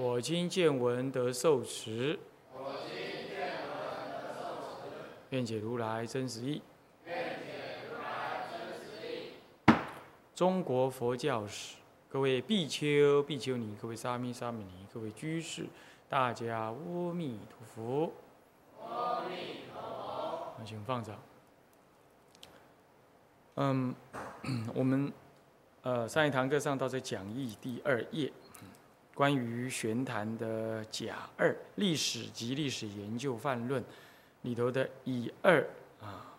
[0.00, 2.16] 我今见闻得受持，
[2.54, 4.86] 我今见闻得受持
[5.30, 6.62] 愿解如来真实义。
[10.36, 15.66] 中国佛教史，各位比丘、比丘尼，各位沙弥、沙弥尼，各位居士，
[16.08, 18.12] 大家阿弥陀佛。
[18.80, 20.64] 阿弥陀佛。
[20.64, 21.20] 请放掌。
[23.56, 23.92] 嗯。
[24.72, 25.12] 我们
[25.82, 28.32] 呃上一堂课上到这讲义第二页，
[29.18, 33.82] 关于玄坛的甲二历史及历史研究范论
[34.42, 35.60] 里头的乙二
[36.00, 36.38] 啊，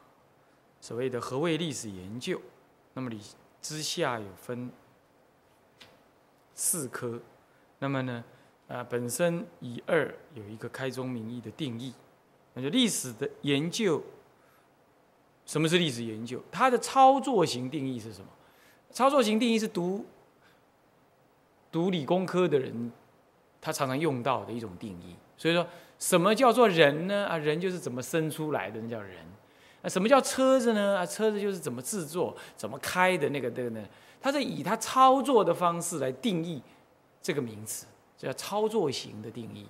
[0.80, 2.40] 所谓的何谓历史研究？
[2.94, 3.20] 那么你
[3.62, 4.72] 之下有分
[6.56, 7.20] 四科，
[7.80, 8.24] 那么呢
[8.70, 11.94] 啊本身乙二有一个开宗明义的定义，
[12.54, 14.02] 那就历史的研究。
[15.46, 16.42] 什么是历史研究？
[16.50, 18.28] 它的操作型定义是什么？
[18.94, 20.06] 操作型定义是读
[21.72, 22.92] 读理工科的人，
[23.62, 25.16] 他常常用到的一种定义。
[25.38, 25.66] 所以说，
[25.98, 27.28] 什么叫做人呢？
[27.28, 29.18] 啊，人就是怎么生出来的，那叫人。
[29.82, 30.98] 那什么叫车子呢？
[30.98, 33.82] 啊，车子就是怎么制作、怎么开的那个这个呢？
[34.22, 36.62] 它是以它操作的方式来定义
[37.22, 37.86] 这个名词，
[38.18, 39.66] 叫操作型的定义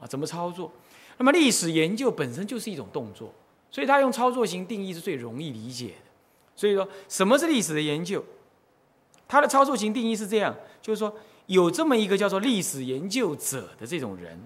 [0.00, 0.06] 啊。
[0.06, 0.72] 怎么操作？
[1.18, 3.32] 那么历史研究本身就是一种动作。
[3.70, 6.10] 所以他用操作型定义是最容易理解的。
[6.54, 8.24] 所以说，什么是历史的研究？
[9.34, 11.12] 他的操作型定义是这样，就是说
[11.46, 14.40] 有这么一个叫做历史研究者的这种人，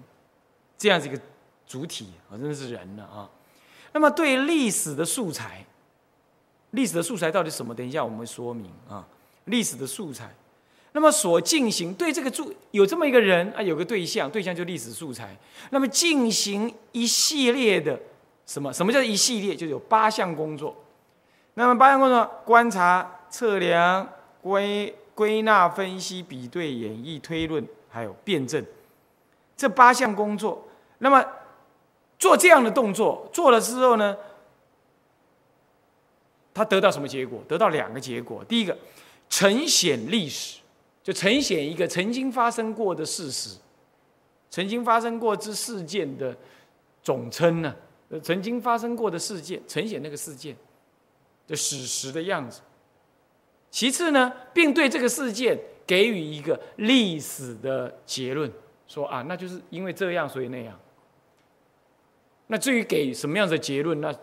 [0.79, 1.21] 这样子一个
[1.67, 3.29] 主体啊，真的是人了啊。
[3.93, 5.63] 那么对历史的素材，
[6.71, 7.75] 历史的素材到底什么？
[7.75, 9.05] 等一下我们说明啊。
[9.45, 10.33] 历史的素材，
[10.93, 15.37] 那么所进行对这个注有这么一个人啊，有个对象，对象就历史素材，
[15.69, 17.99] 那么进行一系列的。
[18.47, 18.73] 什么？
[18.73, 19.55] 什么叫一系列？
[19.55, 20.75] 就有八项工作。
[21.53, 24.07] 那么八项工作：观察、测量、
[24.41, 28.65] 归归纳、分析、比对、演绎、推论，还有辩证。
[29.57, 30.67] 这八项工作，
[30.99, 31.25] 那么
[32.17, 34.17] 做这样的动作，做了之后呢，
[36.53, 37.43] 他得到什么结果？
[37.47, 38.43] 得到两个结果。
[38.45, 38.77] 第一个，
[39.29, 40.59] 呈现历史，
[41.03, 43.57] 就呈现一个曾经发生过的事实，
[44.49, 46.35] 曾经发生过之事件的
[47.03, 47.75] 总称呢？
[48.23, 50.55] 曾经发生过的事件，呈现那个事件
[51.47, 52.61] 的史实的样子。
[53.71, 58.51] 其次呢，并对这个事件给予一个历史的结论，
[58.87, 60.77] 说啊，那就是因为这样，所以那样。
[62.47, 64.13] 那至于给什么样的结论，那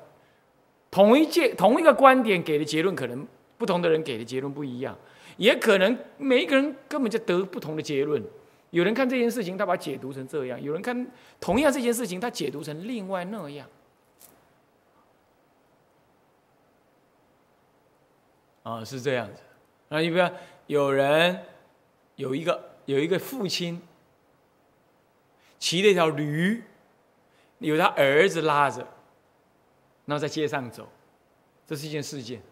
[0.91, 4.99] 同一件同一个观点给的结论，可能不同的人给的结论不一样，
[5.37, 8.23] 也可能每一个人根本就得不同的结论。
[8.71, 11.07] 有人看这件事情，他把解读成这样；有人看
[11.41, 13.67] 同样这件事情，他解读成另外那样。
[18.67, 19.41] 啊，是这样子。
[19.87, 20.29] 那你比如
[20.67, 21.41] 有人
[22.17, 23.81] 有一个有一个父亲
[25.61, 26.65] 骑了一条驴，
[27.59, 28.85] 有他儿子拉着，
[30.07, 30.89] 然后在街上走，
[31.65, 32.43] 这是一件事件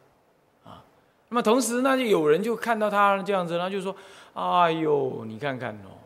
[0.62, 0.84] 啊。
[1.30, 3.96] 那么同时，那就有人就看到他这样子，然后就说
[4.34, 5.98] ：“哎呦，你看看哦，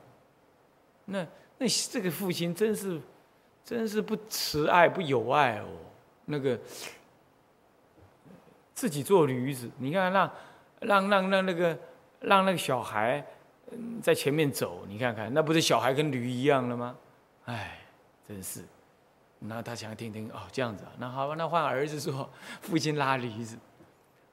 [1.04, 1.26] 那
[1.58, 2.98] 那这个父亲真是
[3.62, 5.66] 真是不慈爱不友爱哦，
[6.24, 6.58] 那个。”
[8.78, 10.30] 自己做驴子，你看让
[10.78, 11.76] 让让让那个
[12.20, 13.24] 让那个小孩
[14.00, 16.94] 在前面走，你看看那不是小孩跟驴一样了吗？
[17.46, 17.80] 哎，
[18.28, 18.62] 真是。
[19.40, 22.30] 那他想听听哦，这样子啊，那好吧，那换儿子说
[22.62, 23.58] 父亲拉驴子。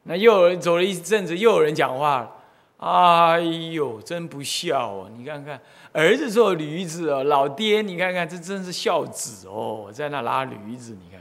[0.03, 2.31] 那又有人走了一阵子，又有人讲话了。
[2.77, 5.09] 哎呦，真不孝啊！
[5.12, 5.59] 你看看
[5.92, 11.19] 儿子做驴子哦，老爹你看看这真是孝子哦，在那拉驴子，你看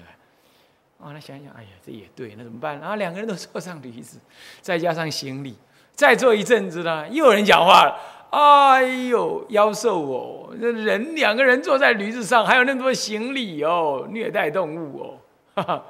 [1.04, 1.10] 看。
[1.10, 2.80] 哦，那想想，哎呀，这也对，那怎么办？
[2.80, 4.18] 然后两个人都 坐上驴子，
[4.62, 5.56] 再加上行李，
[5.92, 7.96] 再坐一阵子呢，又有人讲话了。
[8.30, 15.62] 哎呦，妖兽哦，那人两个人坐在驴子上，还有那么多行李哦，虐待动物哦。
[15.62, 15.84] 哈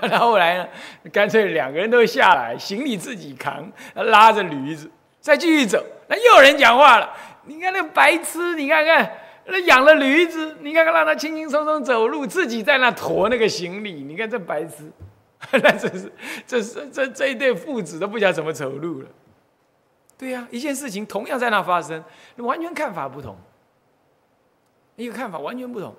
[0.00, 0.68] 哈，后来呢，
[1.12, 5.84] 干脆两个人都下来，行李自己扛，拉着驴子再继续走。
[6.06, 7.12] 那又有人讲话了，
[7.44, 9.10] 你看那个白痴，你看看。
[9.48, 14.90] 那养了驴子，你看看让他轻轻松松走路，自己在那驮那个行李，你看这白痴，
[15.52, 16.12] 那这是
[16.46, 19.08] 这是这这一对父子都不晓得怎么走路了。
[20.18, 22.02] 对呀，一件事情同样在那发生，
[22.38, 23.36] 完全看法不同，
[24.96, 25.94] 一个看法完全不同。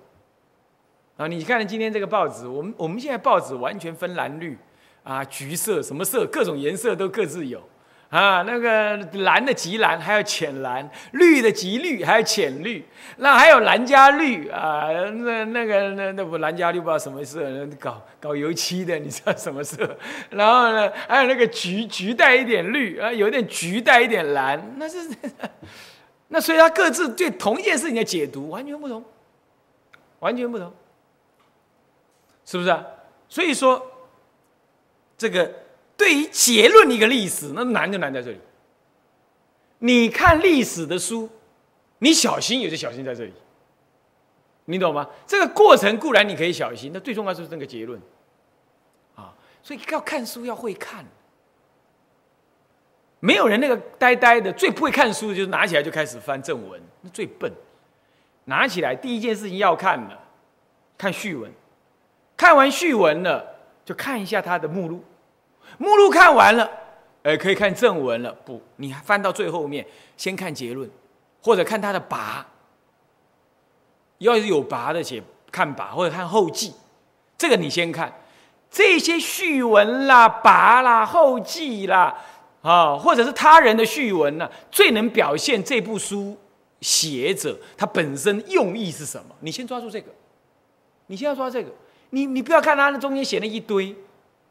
[1.16, 4.58] 啊，你看今天这个报纸，我们我们现在报纸完全分蓝绿
[5.04, 7.62] 啊，橘色什么色，各种颜色都各自有。
[8.10, 10.82] 啊，那个蓝的极蓝，还有浅蓝；
[11.12, 12.86] 绿的极绿，还有浅绿。
[13.18, 17.42] 那还有蓝加绿啊，那那个那那不蓝加绿不知道什么色，
[17.78, 19.98] 搞搞油漆的，你知道什么色？
[20.32, 24.98] 然后呢，还有那个橘橘带一点绿啊，有点橘带一点蓝，那是
[26.30, 29.04] 那所以它各自对同一件事情的解读完全不同，
[30.20, 30.72] 完全不同，
[32.46, 32.86] 是不是啊？
[33.28, 33.86] 所以说
[35.18, 35.67] 这个。
[35.98, 38.40] 对于结论一个历史，那难就难在这里。
[39.80, 41.28] 你看历史的书，
[42.00, 43.34] 你小心也就小心在这里，
[44.66, 45.10] 你懂吗？
[45.26, 48.00] 这个过程固然你可以小心，那最重要就是那个结论
[49.16, 49.34] 啊。
[49.64, 51.04] 所以要看书要会看，
[53.20, 57.52] 没有人那个呆呆的，最不会看书的就是拿起来就开始翻正文，那最笨。
[58.46, 60.18] 拿起来第一件事情要看的，
[60.98, 61.52] 看序文，
[62.38, 63.46] 看完序文了，
[63.84, 65.04] 就看一下它的目录。
[65.78, 66.70] 目录看完了，
[67.24, 68.32] 呃，可以看正文了。
[68.46, 69.86] 不，你还翻到最后面，
[70.16, 70.90] 先看结论，
[71.42, 72.44] 或者看他的跋。
[74.20, 75.22] 要是有跋的写，
[75.52, 76.74] 看跋或者看后记，
[77.38, 78.12] 这个你先看。
[78.70, 82.18] 这些序文啦、跋啦、后记啦，
[82.62, 86.36] 啊，或者是他人的序文呢，最能表现这部书
[86.82, 89.36] 写者他本身用意是什么。
[89.42, 90.12] 你先抓住这个，
[91.06, 91.70] 你先要抓这个。
[92.10, 93.96] 你你不要看他那中间写了一堆。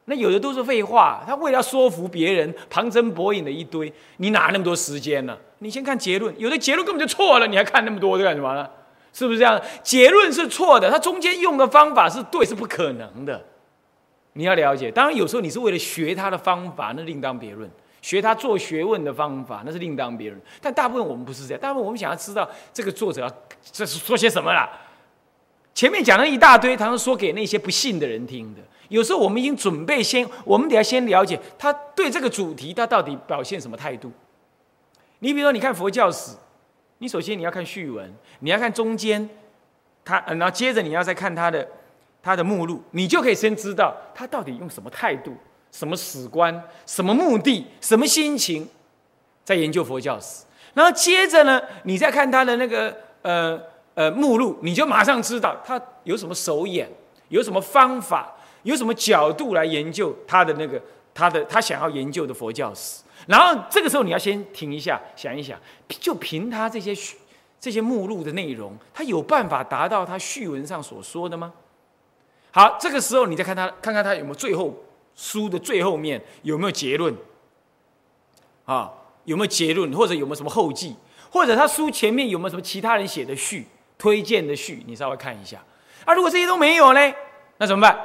[0.07, 5.37] 那有的都是废话，他为了说服别人，旁征博引的一堆，你哪那么多时间呢？
[5.59, 8.69] 你先看结论，有的结论根本就错了，你还看那么多干什么呢？
[9.13, 9.61] 是不是这样？
[9.83, 13.43] 结论是错的，他中间用的方法是对，是不可能的。
[14.35, 17.67] 你要了解，当然有时候你是为了学他的方法，那另当别论；
[18.03, 20.41] 学他做学问的方法，那是另当别论。
[20.61, 23.29] 但大部分我们不是这样，大部分我们想要知道这个作者
[23.73, 24.71] 这是说些什么啦。
[25.75, 28.61] 前面讲了一大堆，他是说给那些不信的人听的。
[28.89, 34.13] 有时候我们已经准备先，我们得要先了解他对这个主题他到底表现什么态度。
[35.21, 36.37] 你比如说，你看佛教史，
[36.99, 39.29] 你首先你要看序文，你要看中间，
[40.05, 41.67] 他然后接着你要再看他的
[42.23, 45.35] 他的目录，你就可以先知道他到底用什么态度、
[45.73, 48.69] 什么史观、什么目的、什么心情
[49.43, 50.45] 在研究佛教史。
[50.75, 53.59] 然后接着呢，你再看他的那个呃
[53.95, 56.89] 呃目录，你就马上知道他有什么手眼，
[57.31, 58.36] 有什么方法。
[58.67, 60.81] 有什么角度来研究他的那个
[61.15, 63.03] 他的他想要研究的佛教史？
[63.27, 65.59] 然后这个时候你要先停一下，想一想，
[65.89, 66.93] 就凭他这些
[67.61, 71.53] 这些目录的内容，他有办法达到他序文上所说的吗？
[72.51, 74.75] 好，这个时候你再看他，看看他有没有最后
[75.15, 77.15] 书的最后面有没有结论
[78.65, 78.93] 啊？
[79.25, 80.97] 有没有结论，或者有没有什么后记，
[81.31, 83.67] 或者他书前面有没有什么其他人写的序、
[83.99, 84.83] 推荐的序？
[84.87, 85.63] 你稍微看一下。
[86.05, 87.13] 啊，如果这些都没有呢，
[87.59, 87.99] 那怎么办？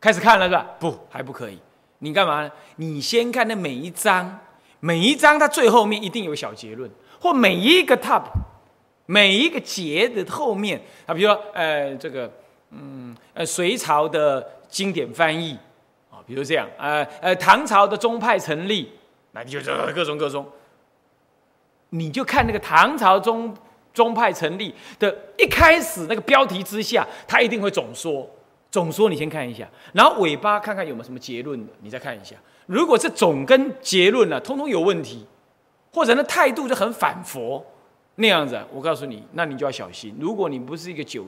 [0.00, 0.66] 开始看了是吧？
[0.78, 1.58] 不，还不可以。
[1.98, 2.50] 你干嘛呢？
[2.76, 4.38] 你先看那每一章，
[4.80, 6.90] 每一章它最后面一定有小结论，
[7.20, 8.22] 或每一个 top，
[9.04, 12.32] 每一个节的后面啊，比如说呃这个
[12.70, 15.58] 嗯呃隋朝的经典翻译
[16.10, 18.90] 啊，比如这样呃呃唐朝的宗派成立，
[19.32, 19.60] 那你就
[19.94, 20.46] 各种各种，
[21.90, 23.54] 你就看那个唐朝宗
[23.92, 28.26] 宗派成立的一开始那个标题之下，他一定会总说。
[28.70, 32.36] 总说你先看一下，然后尾巴看看有没有什么结论的，你再看一下。
[32.66, 35.26] 如果是总跟结论呢，通通有问题，
[35.92, 37.66] 或者那态度就很反佛
[38.14, 40.16] 那样子，我告诉你，那你就要小心。
[40.20, 41.26] 如果你不是一个酒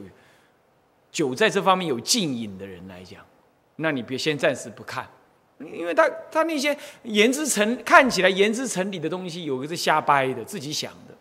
[1.10, 3.24] 酒在这方面有禁瘾的人来讲，
[3.76, 5.04] 那你别先暂时不看，
[5.58, 11.14] 因为他他那些言之成看起来言之成理的东西，有个是瞎掰的，自己想的，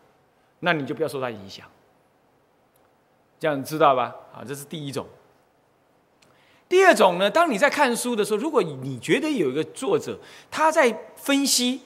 [0.60, 1.66] 那你就不要受他影响。
[3.40, 4.16] 这样知道吧？
[4.32, 5.08] 啊，这是第一种。
[6.72, 10.18] 第二种呢，当你在看书的时候，如果你觉得有一个作者
[10.50, 11.82] 他在分析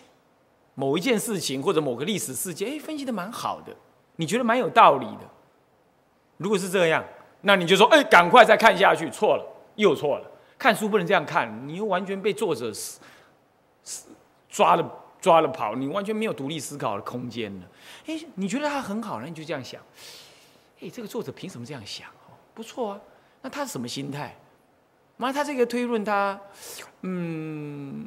[0.76, 3.76] 某一件事情或者某个历史事件，哎，分析的蛮好的，
[4.18, 5.28] 你觉得蛮有道理的。
[6.38, 7.04] 如果是这样，
[7.42, 9.10] 那你就说，哎，赶快再看下去。
[9.10, 10.32] 错了，又错了。
[10.56, 12.72] 看书不能这样看，你又完全被作者
[14.48, 17.66] 抓了抓了跑，你完全没有独立思考的空间了。
[18.06, 19.82] 哎，你觉得他很好，那你就这样想。
[20.80, 22.08] 哎，这个作者凭什么这样想？
[22.54, 23.02] 不错啊，
[23.42, 24.38] 那他是什么心态？
[25.18, 26.40] 那他这个推论，他，
[27.02, 28.06] 嗯，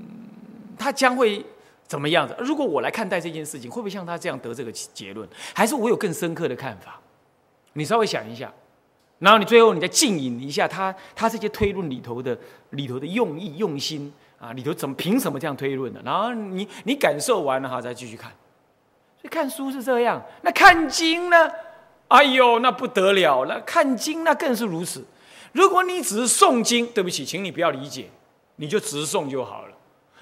[0.78, 1.44] 他将会
[1.86, 2.36] 怎么样子？
[2.38, 5.28] 如果我来看待这件事情，会不会像他这样得这个结论？
[5.54, 7.00] 还是我有更深刻的看法？
[7.72, 8.52] 你稍微想一下，
[9.18, 12.36] 然后你最后你再浸饮一下他他这些推论里头的
[12.70, 16.00] 里头的用意用心啊，里头怎么凭什么这样推论的？
[16.04, 18.30] 然后你你感受完了哈，再继续看。
[19.20, 21.50] 所以看书是这样，那看经呢？
[22.08, 23.60] 哎呦，那不得了了！
[23.62, 25.04] 看经那更是如此。
[25.52, 28.08] 如果你只是诵经，对不起，请你不要理解，
[28.56, 29.74] 你就直诵就好了。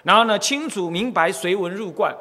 [0.02, 2.14] 然后呢，清楚明白，随文入观，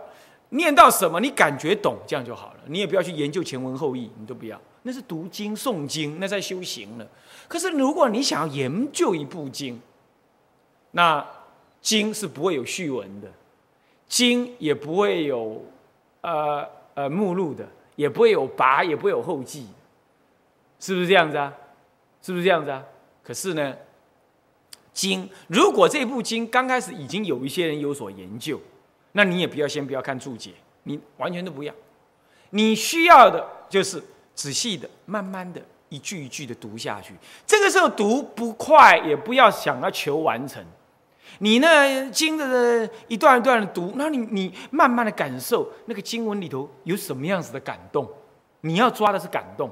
[0.49, 2.59] 念到什么你感觉懂，这样就好了。
[2.67, 4.59] 你也不要去研究前文后义，你都不要。
[4.83, 7.07] 那是读经诵经，那在修行了。
[7.47, 9.81] 可是如果你想要研究一部经，
[10.91, 11.25] 那
[11.81, 13.27] 经是不会有序文的，
[14.07, 15.63] 经也不会有。
[16.21, 17.63] 呃呃，目录的
[17.95, 19.67] 也不会有拔，也不会有后记，
[20.79, 21.53] 是不是这样子啊？
[22.19, 22.83] 是不是这样子啊？
[23.25, 23.75] 可是呢，
[24.93, 28.61] 经如果这部经刚开始已经有一些人有所研究，
[29.13, 30.51] 那你也不要先不要看注解，
[30.83, 31.73] 你完全都不要。
[32.51, 34.01] 你需要的就是
[34.35, 37.15] 仔细的、慢慢的一句一句的读下去。
[37.47, 40.63] 这个时候读不快，也不要想要求完成。
[41.39, 48.07] 你呢，经的一段一段的读，那你你慢慢的感受那个经文里头有什么样子的感动，
[48.61, 49.69] 你要抓的是感动，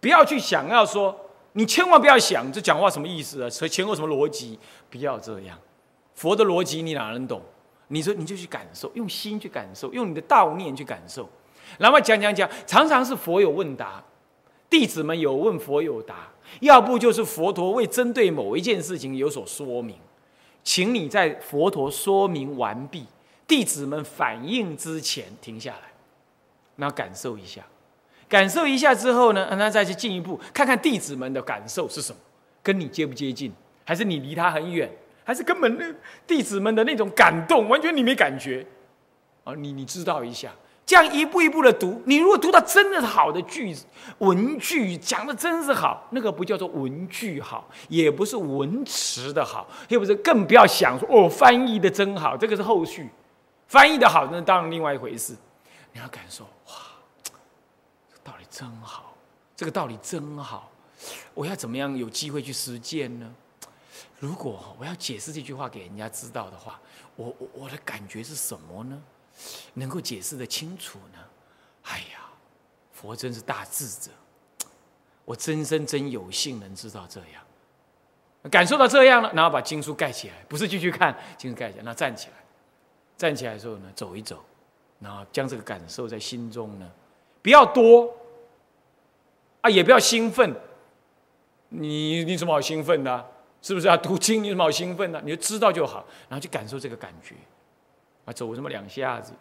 [0.00, 1.18] 不要去想要说，
[1.54, 4.58] 你千万不要想这讲话什么意思啊，前前后什么逻辑，
[4.90, 5.58] 不要这样。
[6.14, 7.42] 佛的逻辑你哪能懂？
[7.88, 11.28] 你说你就去感受，用心去感受，用你的道念去感受，
[11.78, 14.02] 然后讲讲讲，常常是佛有问答，
[14.70, 16.28] 弟子们有问佛有答，
[16.60, 19.96] 要不就是佛陀为针对某一件事情有所说明。
[20.62, 23.06] 请你在佛陀说明完毕、
[23.46, 25.92] 弟子们反应之前停下来，
[26.76, 27.62] 那感受一下，
[28.28, 32.18] 感受一下之后呢，那再去进一步看看弟子们的感受是什么，
[32.62, 33.52] 跟你接不接近，
[33.84, 34.90] 还是你离他很远，
[35.24, 35.84] 还是根本那
[36.26, 38.66] 弟子们的那种感动完全你没感觉，
[39.44, 40.50] 啊，你你知道一下。
[40.86, 43.86] 这样一步一步的读，你如果读到真的好的句子，
[44.18, 53.08] 文句讲的真是好，那个不叫做文句好，也不是文词的好，又不是更不要想说哦翻译的真好，这个是后续，
[53.66, 55.34] 翻译的好那当然另外一回事。
[55.94, 56.74] 你要感受哇，
[58.24, 59.14] 道理真好，
[59.54, 60.72] 这个道理真好，
[61.34, 63.32] 我要怎么样有机会去实践呢？
[64.18, 66.80] 如果我要解释这句话给人家知道的话，
[67.16, 69.00] 我我我的感觉是什么呢？
[69.74, 71.18] 能够解释的清楚呢？
[71.82, 72.30] 哎呀，
[72.92, 74.10] 佛真是大智者，
[75.26, 77.44] 我真真真有幸能知道这样，
[78.50, 82.34] 感受到这样了，然后把经书盖起来，不是继续看经书盖起来，那站起来，
[83.18, 84.42] 站起来的时候呢，走一走，
[85.00, 86.90] 然后将这个感受在心中呢，
[87.44, 88.16] 不要多
[89.60, 90.54] 啊，也不要兴奋，
[91.68, 93.22] 你你怎么好兴奋呢？
[93.60, 93.94] 是不是啊？
[93.94, 95.20] 读经你怎么好兴奋呢？
[95.22, 97.34] 你就知道就好，然后去感受这个感觉。
[98.24, 99.34] 啊，走这么两下子，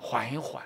[0.00, 0.62] 缓一缓，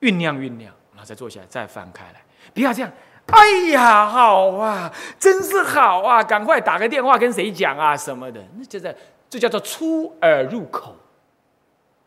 [0.00, 2.92] 酝酿酝酿，然后再坐下来，再翻开来，不要这样。
[3.28, 8.94] 哎呀，好啊，真是好啊，赶快打个电话跟谁讲啊什么的，那就在
[9.30, 10.94] 这叫做出耳入口，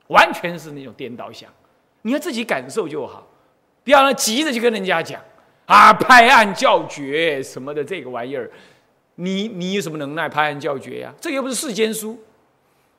[0.09, 1.51] 完全是那种颠倒想。
[2.03, 3.27] 你要自己感受就好，
[3.83, 5.19] 不要呢急着去跟人家讲
[5.65, 8.51] 啊，拍案叫绝什么的这个玩意儿，
[9.15, 11.13] 你你有什么能耐拍案叫绝呀？
[11.19, 12.19] 这又不是世间书，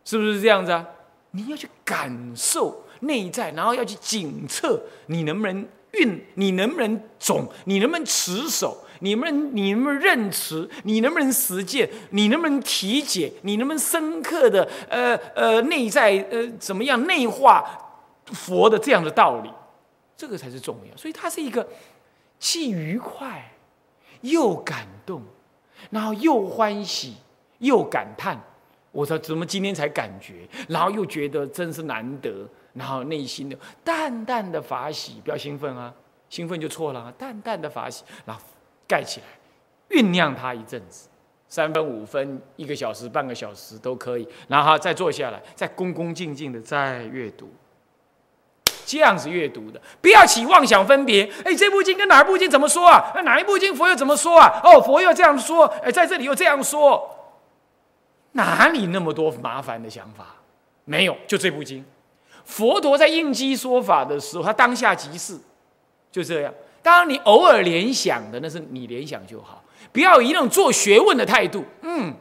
[0.05, 0.87] 是不是这样子啊？
[1.33, 17.65] 你要去感受内在，然后要去检测你能不能运，你能不能总，你能不能持守，你能不能你能不能认持，你能不能实践，你能不能体解，你能不能深刻的呃呃内在呃怎么样内化
[18.27, 19.51] 佛的这样的道理，
[20.23, 20.97] 这个才是重要。
[20.97, 21.67] 所以它是一个
[22.39, 23.53] 既愉快
[24.21, 25.21] 又感动，
[25.91, 27.17] 然后又欢喜
[27.59, 28.41] 又感叹。
[28.93, 35.93] 我说怎么今天才感觉，然后又觉得真是难得，然后内心的淡淡的法喜，不要兴奋啊，
[36.29, 37.01] 兴奋就错了。
[37.01, 38.41] 啊淡淡的法喜，然后
[38.87, 39.27] 盖起来，
[39.97, 41.09] 酝酿它一阵子，
[41.49, 47.51] 三分、五分、一个小时、半个小时都可以，然后再坐下来，再恭恭敬敬的再阅读，
[48.85, 51.31] 这样子阅读的，不要起妄想分别。
[51.45, 53.13] 哎，这部经跟哪部经怎么说啊？
[53.25, 54.61] 哪一部经佛又怎么说啊？
[54.65, 57.09] 哦，佛又这样说，哎，在这里又这样说。
[58.33, 60.37] 哪里那么多麻烦的想法？
[60.85, 61.85] 没有，就这部经。
[62.45, 65.39] 佛陀在应机说法的时候，他当下即是，
[66.11, 66.53] 就这样。
[66.83, 69.63] 当然，你偶尔联想的，那是你联想就好，
[69.93, 71.65] 不要以那种做学问的态度。
[71.83, 72.13] 嗯，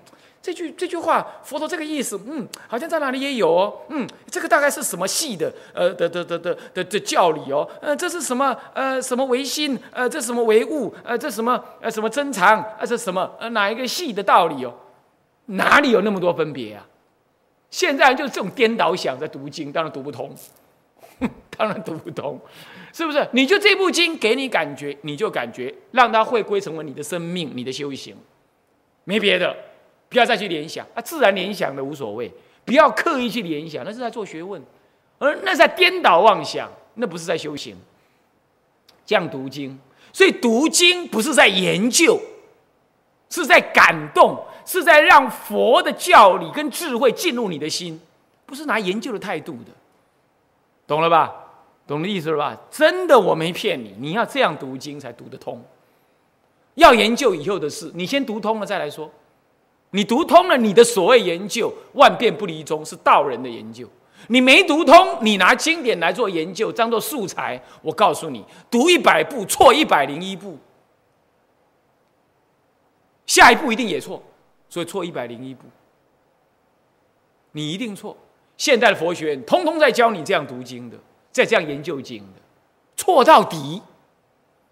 [0.42, 3.82] 这句这句话，佛陀这个意思，嗯，好像在哪里也有哦。
[3.90, 5.54] 嗯，这个大概是什么系的？
[5.74, 7.70] 呃，的的的的的的教理哦。
[7.80, 8.58] 呃，这是什么？
[8.74, 9.78] 呃，什么唯心？
[9.92, 10.94] 呃，这什么唯物？
[11.04, 11.64] 呃，这什么？
[11.80, 12.64] 呃，什么真常？
[12.80, 13.30] 呃，这什么？
[13.40, 14.74] 呃，哪一个系的道理哦？
[15.46, 16.88] 哪里有那么多分别啊？
[17.70, 20.34] 现在就是这种颠倒想在读经，当然读不通，
[21.56, 22.40] 当然读不通。
[22.94, 23.26] 是不是？
[23.32, 28.16] 你就这部经给你感觉，你就感觉让它会归成为你的生命、你的修行，
[29.04, 29.56] 没别的，
[30.12, 32.30] 不要再去联想啊，自然联想的无所谓，
[32.66, 34.62] 不要刻意去联想，那是在做学问，
[35.20, 37.78] 而那是在颠倒妄想，那不是在修行。
[39.06, 39.80] 这样读经，
[40.12, 42.20] 所以读经不是在研究，
[43.30, 47.98] 是在感动，是在让佛的教理跟智慧进入你的心，
[48.46, 49.72] 不是拿研究的态度的，
[50.86, 51.34] 懂了吧？
[51.88, 52.58] 懂的意思了吧？
[52.70, 53.96] 真的，我没骗你。
[53.98, 55.64] 你要这样读经才读得通。
[56.76, 59.10] 要研究以后的事，你先读通了再来说。
[59.92, 63.88] 你读通了，你的所谓研究万变不离宗，是道人的研究。
[64.28, 67.62] 你没读通，你拿经典来做研究，当做素材。
[67.82, 70.58] 我告诉你，读一百步错一百零一步，
[73.26, 74.22] 下一步一定也错，
[74.70, 75.66] 所以错一百零一步，
[77.52, 78.16] 你一定错。
[78.58, 80.98] 现代的佛学院通通在教你这样读经的。
[81.32, 82.42] 在这样研究经的，
[82.98, 83.82] 错到底。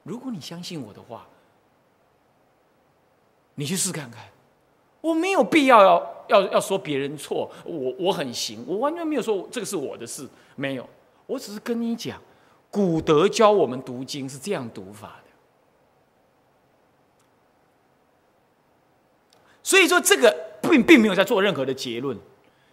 [0.03, 1.25] 如果你相信我的话，
[3.55, 4.21] 你去试看看。
[5.01, 10.87] 我没有必要要要要说别人错，我我很行，我完全没有说这个是我的事，没有。
[11.25, 12.19] 我只是跟你讲，
[12.71, 15.29] 古德教我们读经是这样读法的。
[19.61, 22.17] 所以说，这个并并没有在做任何的结论。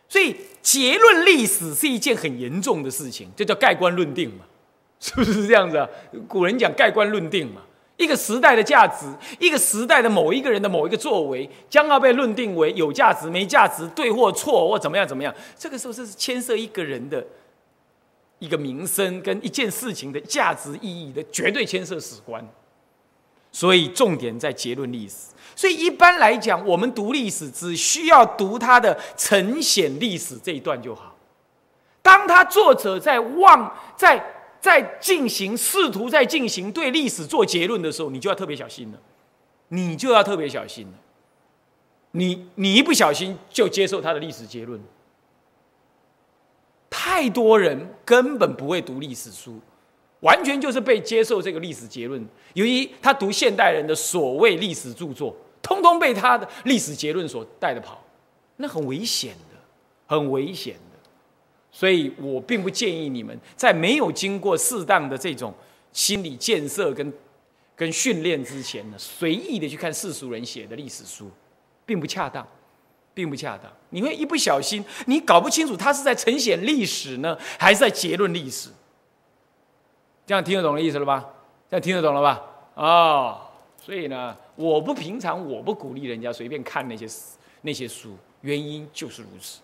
[0.09, 4.47] 所以结论历史是一件很严重的事情，这叫盖棺论定嘛，
[5.01, 5.87] 是不是这样子啊？
[6.27, 7.66] 古人讲盖棺论定嘛，
[7.97, 9.07] 一个时代的价值，
[9.39, 17.27] 一个时代的某一个人的某一个作为，将要被论定为有价值、没价值、对或错或怎么样怎么样，这个时候是牵涉一个人的
[18.39, 22.47] 一个名声跟一件事情的价值意义的绝对牵涉史观，
[23.51, 25.29] 所以重点在结论历史。
[25.55, 31.17] 所以一般来讲，我们读历史只需要读它的呈现历史这一段就好。
[32.03, 34.23] 当他作者在望在
[34.67, 38.99] 在进行试图在进行对历史做结论的时候，你就要特别小心了。
[39.69, 40.93] 你就要特别小心了。
[42.11, 44.81] 你你一不小心就接受他的历史结论。
[46.91, 49.61] 太多人根本不会读历史书，
[50.19, 52.27] 完全就是被接受这个历史结论。
[52.55, 55.33] 由于他读现代人的所谓历史著作。
[55.63, 58.01] 通通被他的历史结论所带着跑，
[58.57, 59.57] 那很危险的，
[60.07, 60.77] 很危险。
[61.77, 65.53] 所以我并不建议你们在没有经过适当的这种
[65.93, 67.13] 心理建设跟
[67.75, 71.31] 跟训练之前呢，随意的去看世俗人写的历史书，
[71.85, 72.49] 并不恰当，
[73.13, 73.71] 并不恰当。
[73.91, 78.71] 你会一不小心，你搞不清楚他是在呈现历史呢，还是在结论历史。
[80.25, 81.29] 这样听得懂的意思了吧？
[81.69, 82.43] 这样听得懂了吧？
[82.75, 83.41] 哦，
[83.85, 84.35] 所以呢。
[84.59, 87.07] 我不平常，我不鼓励人家随便看那些
[87.61, 89.61] 那些书，原因就是如此，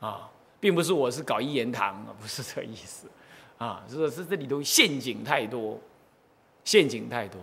[0.00, 0.30] 啊，
[0.64, 3.06] 并不是我是搞一言堂啊， 不是这个意思，
[3.58, 5.78] 啊，是是这里头陷阱太多，
[6.64, 7.38] 陷阱太多，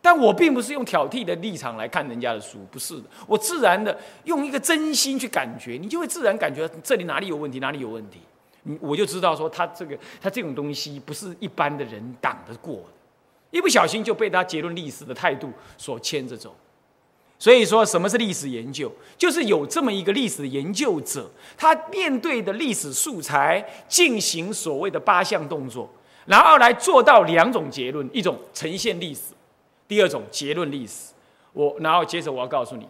[0.00, 8.20] 但我并不是用挑剔的立场来看人家的书，不是的，我自然的用一个真心去感觉，你就会自然感觉这里哪里有问题，哪里有问题，
[8.62, 12.92] 你我就知道说他这个他这种东西不是一般的人挡得过的。
[13.50, 16.54] 一不小心就被他结论历史的态度所牵着走，
[17.40, 18.92] 所以说什么是历史研究？
[19.16, 25.88] 就是有这么一个历史研究者，他面对的历史素材进行所谓的八项动作，
[26.26, 29.32] 然后来做到两种结论：一种呈现历史，
[29.88, 31.12] 第二种结论历史。
[31.54, 32.86] 我然后接着我要告诉你，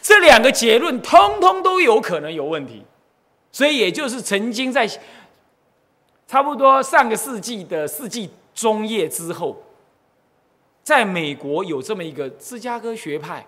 [0.00, 2.82] 这两个结论通通都有可能有问题，
[3.52, 4.88] 所以也就是曾经在
[6.26, 9.62] 差不多上个世纪的世纪中叶之后。
[10.82, 13.44] 在美国有这么一个芝加哥学派，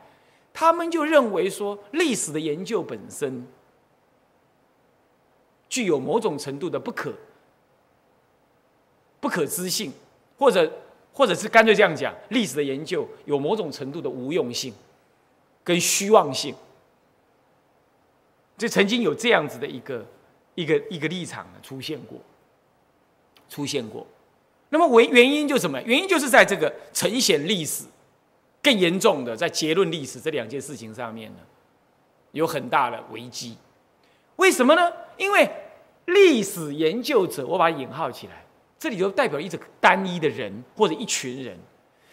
[0.59, 3.47] 他们就认为说，历史的研究本身
[5.69, 7.15] 具有某种程度的不可
[9.21, 9.93] 不可知性，
[10.37, 10.69] 或者
[11.13, 14.75] 或者是干脆这样讲，历史的研究有某种程度的无用性
[15.63, 16.53] 跟虚妄性。
[18.57, 20.05] 这曾经有这样子的一个
[20.57, 22.19] 一个一个立场出现过，
[23.49, 24.05] 出现过。
[24.71, 25.81] 那么原原因就什么？
[25.83, 27.85] 原因就是在这个呈现历史，
[28.69, 31.39] 更严重的在结论历史这两件事情上面呢，
[32.33, 33.57] 有很大的危机。
[34.37, 34.93] 为什么呢？
[35.17, 35.49] 因为
[36.05, 38.45] 历史研究者，我把它引号起来，
[38.79, 41.57] 这里就代表一个单一的人或者一群人。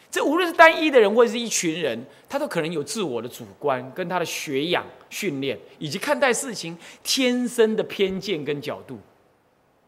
[0.10, 8.98] 这无论是单一的人或者是一群人，他都可能有自我的主观，跟他的学养、训练以及看待事情天生的偏见跟角度，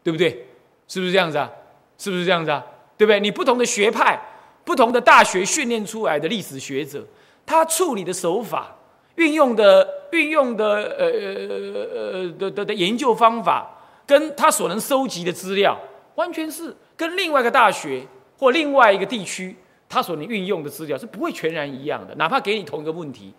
[0.02, 0.46] 对不对？
[0.86, 1.50] 是不是这样子啊？
[1.96, 2.62] 是不是这样子啊？
[2.98, 3.18] 对不对？
[3.20, 4.20] 你不同的学派、
[4.68, 7.02] 不同的大学训练出来的历史学者，
[7.46, 8.76] 他处理的手法、
[9.14, 10.66] 运用的、运用的
[10.98, 13.66] 呃呃呃的的的研究方法，
[14.06, 15.74] 跟他所能收集的资料，
[16.16, 19.56] 完全是跟另外一个大学或另外一个地区
[19.88, 23.32] 他所能运用的资料是不会全然一样的，哪怕给你同一个问题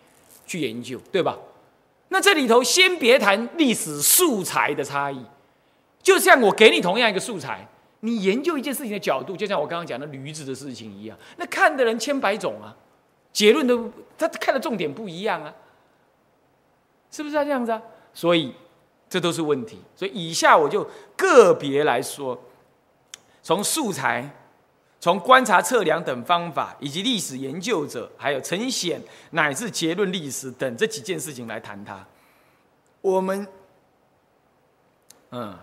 [0.47, 1.37] 去研究，对吧？
[2.07, 5.23] 那这里头先别谈历史素材的差异，
[6.01, 7.68] 就像我给你同样一个素材，
[8.01, 12.75] 你研究一件事情的角度，就像我刚刚讲的驴子的事情一样，那看的人千百种啊，
[13.31, 15.53] 结论都他看的重点不一样啊，
[17.11, 17.81] 是不是啊这样子啊？
[18.13, 18.53] 所以
[19.09, 19.79] 这都是问题。
[19.95, 22.41] 所以以下我就个别来说，
[23.41, 24.35] 从素材。
[25.01, 32.05] 从观察、测量等方法，以及历史研究者，还有呈现乃至结论历史等这几件事情来谈它。
[32.99, 33.47] 我们，
[35.31, 35.57] 嗯，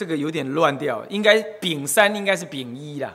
[0.00, 3.14] 这个有点乱掉，应该丙三应该是丙一啦，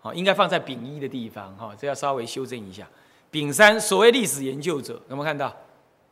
[0.00, 2.86] 好，应该放在丙一的地方，哈，这要稍微修正一下。
[3.30, 5.56] 丙三，所谓历史研究者，有没有看到？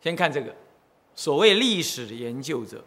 [0.01, 0.51] 先看这个，
[1.15, 2.83] 所谓历史研究者。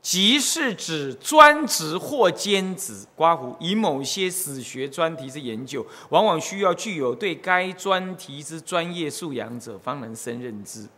[0.00, 10.88] 即是指专职或兼职，刮胡以某些史学专题之研究，往往需要具有对该专题之专业素养者，方能胜任之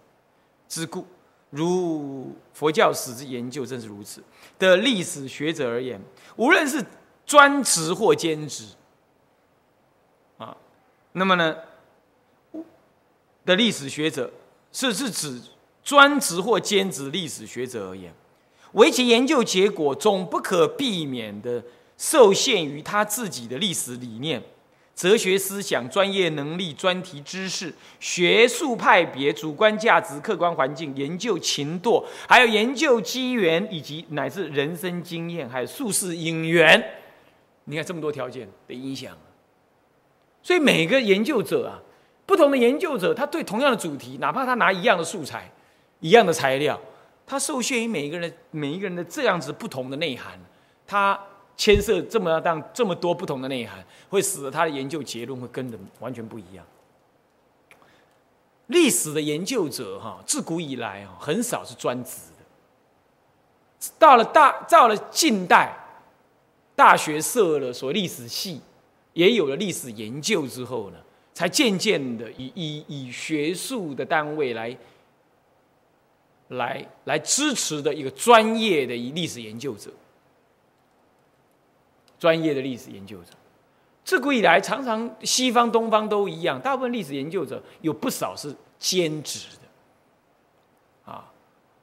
[0.69, 1.05] 之故。
[1.53, 4.23] 如佛教史之研究正是如此。
[4.59, 6.01] 的历史学者而言，
[6.37, 6.85] 无论是
[7.27, 8.65] 专职或兼职，
[10.39, 10.57] 啊，
[11.13, 11.57] 那么呢，
[13.45, 14.33] 的历史学者
[14.73, 15.41] 是是指
[15.83, 18.15] 专职或兼职历史学者而言。
[18.73, 21.63] 为其研究结果总不可避免的
[21.99, 24.43] 受限于他自己的历史理念、
[24.95, 36.83] 哲学思想、专业能力、专题知识、学术派别、主观价值、客观环境、研究情度，还有研究机缘以及乃至人生经验，还有术士因缘。
[37.65, 39.17] 你看这么多条件的影响，
[40.43, 41.81] 所以每个研究者啊，
[42.27, 45.51] 不同的研究者，他对同样的主题，哪怕他拿一样的素材、
[46.01, 46.79] 一样的材料。
[47.25, 50.39] 他受限于每一个人、每一个人的这样子不同的内涵，
[50.87, 51.19] 他
[51.63, 56.67] 牵涉这么当这么多不同的内涵，会使得他的研究结论会跟人完全不一样。
[58.67, 63.89] 历史的研究者哈，自古以来哈，很少是专职的。
[63.97, 65.73] 到了大到了近代，
[66.75, 68.61] 大学设了所谓历史系，
[69.13, 70.97] 也有了历史研究之后呢，
[71.33, 74.77] 才渐渐的以以以学术的单位来。
[76.49, 79.91] 来来支持的一个专业的一历史研究者，
[82.23, 83.33] 专业的历史研究者，
[84.05, 91.33] 自古以来常常西方东方都一样，大部分历史研究者有不少是兼职的，啊，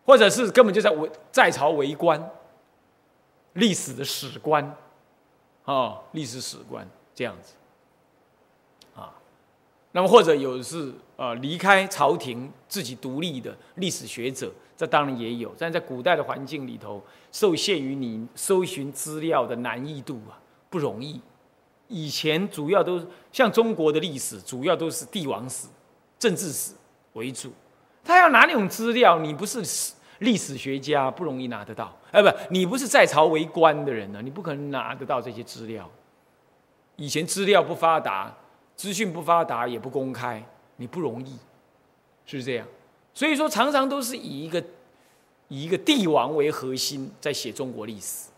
[0.06, 2.32] 或者是根本就在为在朝为官，
[3.52, 4.64] 历史的史官，
[5.66, 7.56] 啊，历史史官这样子，
[8.96, 9.14] 啊，
[9.92, 10.94] 那么或者有是。
[11.20, 21.20] 呃，离开朝廷自己独立的历史学者，这当然也有，但在古代的环境里头，受限于你搜寻资料的难易度啊，不容易。
[21.90, 25.68] 以前主要都像中国的历史，主要都是帝王史、
[26.18, 26.74] 政治史
[27.12, 27.52] 为主。
[28.02, 29.62] 他要拿那种资料，你不是
[30.20, 31.94] 历史学家，不容易拿得到。
[32.12, 35.92] 哎，不，你不是在朝为官的人呢，你不可能拿得到这些资料。
[36.96, 38.34] 以前资料不发达，
[38.80, 40.42] 资讯不发达，也不公开。
[40.78, 41.38] 你不容易，
[42.26, 42.66] 是这样，
[43.14, 44.64] 所以说常常都是以一个
[45.50, 48.30] 以一个帝王为核心在写中国历史，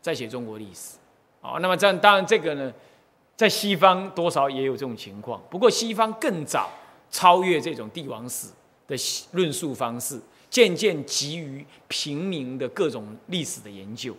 [0.00, 0.96] 在写中国历史，
[1.40, 2.72] 啊，那么这样当然这个呢，
[3.34, 6.70] 在西方多少也有这种情况，不过西方更早
[7.10, 8.50] 超越这种帝王史
[8.86, 8.94] 的
[9.32, 14.14] 论述方式，渐渐急于平民的各种历史的研究，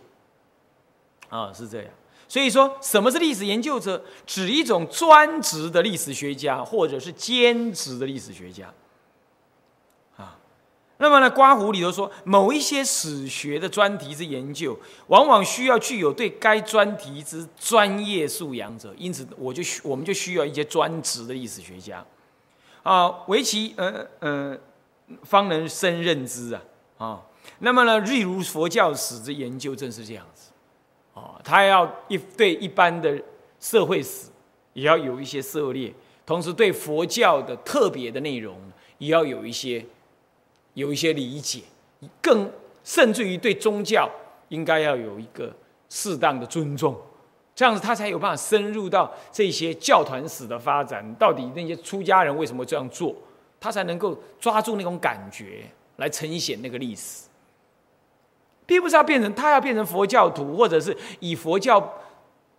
[1.30, 1.90] 啊，是这样。
[2.34, 4.04] 所以说，什么是历史研究者？
[4.26, 8.74] 指一种专职的历史学家，或者是兼职的历史学家。
[10.16, 10.36] 啊，
[10.96, 22.04] 那么呢，刮胡里头说，某一些史学的专题之研究，往往需要具有对该专题之专业素养者，因此，我就需我们就需要一些专职的历史学家。
[22.82, 24.58] 啊，为其呃呃，
[25.22, 26.62] 方能胜任之啊
[26.98, 27.22] 啊。
[27.60, 30.26] 那么呢，例如佛教史之研究，正是这样。
[31.14, 33.18] 哦，他要一对一般的
[33.58, 34.28] 社会史
[34.72, 35.92] 也要有一些涉猎，
[36.26, 38.58] 同时对佛教的特别的内容
[38.98, 39.84] 也要有一些
[40.74, 41.60] 有一些理解，
[42.20, 42.50] 更
[42.82, 44.10] 甚至于对宗教
[44.48, 45.54] 应该要有一个
[45.88, 47.00] 适当的尊重，
[47.54, 53.14] 这样子他才有办法深入到这些教团史的发展，到底那些出家人为什么这样做，
[53.60, 55.62] 他才能够抓住那种感觉
[55.96, 57.28] 来呈现那个历史。
[58.66, 61.92] 并不是要变成他要变成佛教徒，或者是以佛教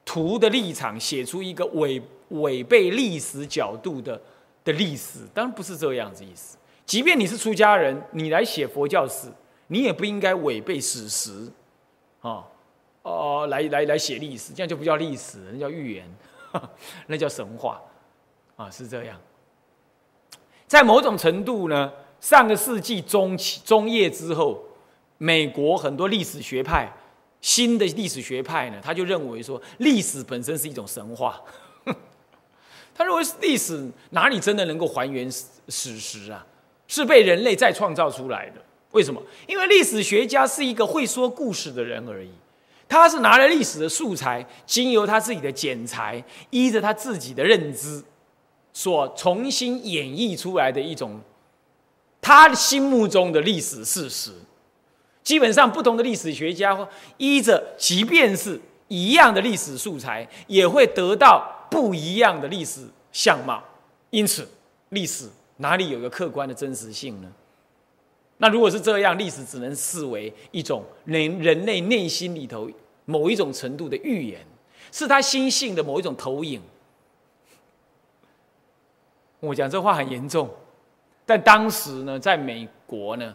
[0.03, 4.21] 徒的立场写出一个违违背历史角度的
[4.63, 6.57] 的历史，当然不是这样子意思。
[6.85, 9.27] 即便你是出家人，你来写佛教史，
[9.67, 11.51] 你也不应该违背史实，
[12.21, 12.45] 啊，
[13.01, 16.07] 哦，来来来写历史，这样就不叫历史，那叫预言，
[17.07, 17.81] 那叫神话，
[18.55, 19.19] 啊，是这样。
[20.67, 24.63] 在某种程度呢，上个世纪中期中叶之后，
[25.17, 26.91] 美国很多历史学派，
[27.41, 31.41] 新的历史学派呢，他就认为说，历史本身是一种神话。
[32.93, 35.29] 他认为历史哪里真的能够还原
[35.67, 36.45] 史实啊？
[36.87, 38.61] 是被人类再创造出来的。
[38.91, 39.21] 为什么？
[39.47, 42.29] 因为历史学家是一个会说故事的人而已。
[42.87, 48.03] 他是拿了历史的素材，经由他自己的剪裁，依着他自己的认知，
[48.71, 51.19] 所重新演绎出来的一种
[52.21, 54.31] 他心目中的历史事实。
[55.25, 58.57] 基本上，不同的历史学家依着，即便是
[58.87, 63.61] 一样的历史素材，也会得到不一样的历史相貌。
[64.11, 64.47] 因此，
[64.89, 65.27] 历史。
[65.57, 67.31] 哪里有个客观的真实性呢？
[68.39, 72.69] 那如果是这样，历史只能视为一种人人类内心里头
[73.05, 74.45] 某一种程度的预言，
[74.91, 76.61] 是他心性的某一种投影。
[79.39, 80.49] 我讲这话很严重，
[81.25, 83.33] 但当时呢，在美国呢，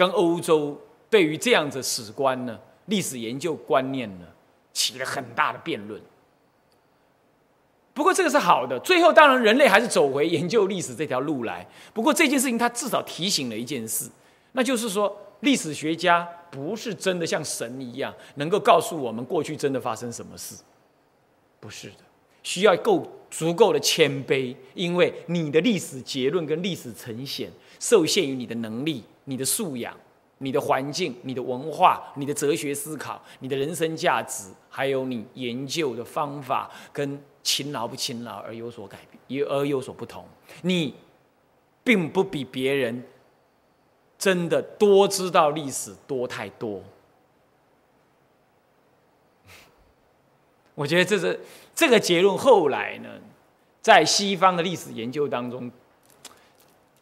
[0.00, 4.24] 跟欧洲对于这样子史观呢、历史研究观念呢，
[4.72, 6.00] 起了很大的辩论。
[7.92, 11.66] 不过这个是好的，最后当然人类还是走回研究历史这条路来。
[11.92, 14.08] 不过这件事情它至少提醒了一件事，
[14.52, 20.54] 那就是说历史学家不是真的像神一样能够告诉我们过去真的发生什么事，
[21.60, 21.96] 不是的，
[22.42, 29.96] 需要够足够的谦卑，因为你的历史结论跟历史呈现受限于你的能力、你的素养、
[30.38, 37.18] 你的环境、你的文化、你的哲学思考、你的人生价值，还有你研究的方法跟。
[37.42, 40.26] 勤劳不勤劳而有所改变，也而有所不同。
[40.60, 40.94] 你
[41.82, 43.02] 并不比别人
[44.18, 46.82] 真的多知道历史多太多。
[50.74, 51.40] 我觉得这是
[51.74, 52.36] 这个结论。
[52.36, 53.08] 后来呢，
[53.80, 55.72] 在西方的历史研究当中，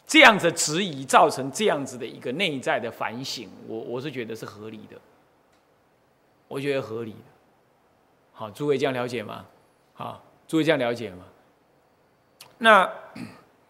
[0.09, 4.97] 这样子质疑造成这样子的一个内在的反省，我我是觉得是合理的。
[6.49, 7.19] 我觉得合理的。
[8.33, 9.45] 好，诸位这样了解吗？
[9.93, 10.25] 好。
[10.49, 11.27] 诸位这样了解吗？
[12.57, 12.91] 那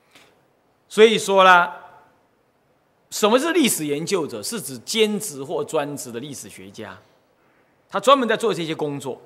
[0.88, 1.76] 所以说啦，
[3.10, 4.40] 什么是历史研究者？
[4.40, 6.96] 是指兼职或专职的历史学家，
[7.88, 9.20] 他专门在做这些工作。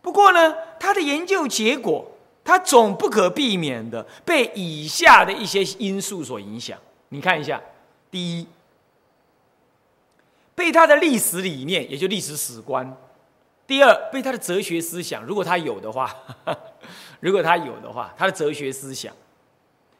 [0.00, 2.10] 不过呢，他的研究结果，
[2.46, 6.78] 他总不可避免的被以下的一些因素所影响。
[7.08, 7.60] 你看一下，
[8.10, 8.46] 第一，
[10.54, 12.96] 被他的历史理念，也就历史史观。
[13.66, 16.14] 第二，被他的哲学思想，如果他有的话，
[17.18, 19.12] 如果他有的话，他的哲学思想，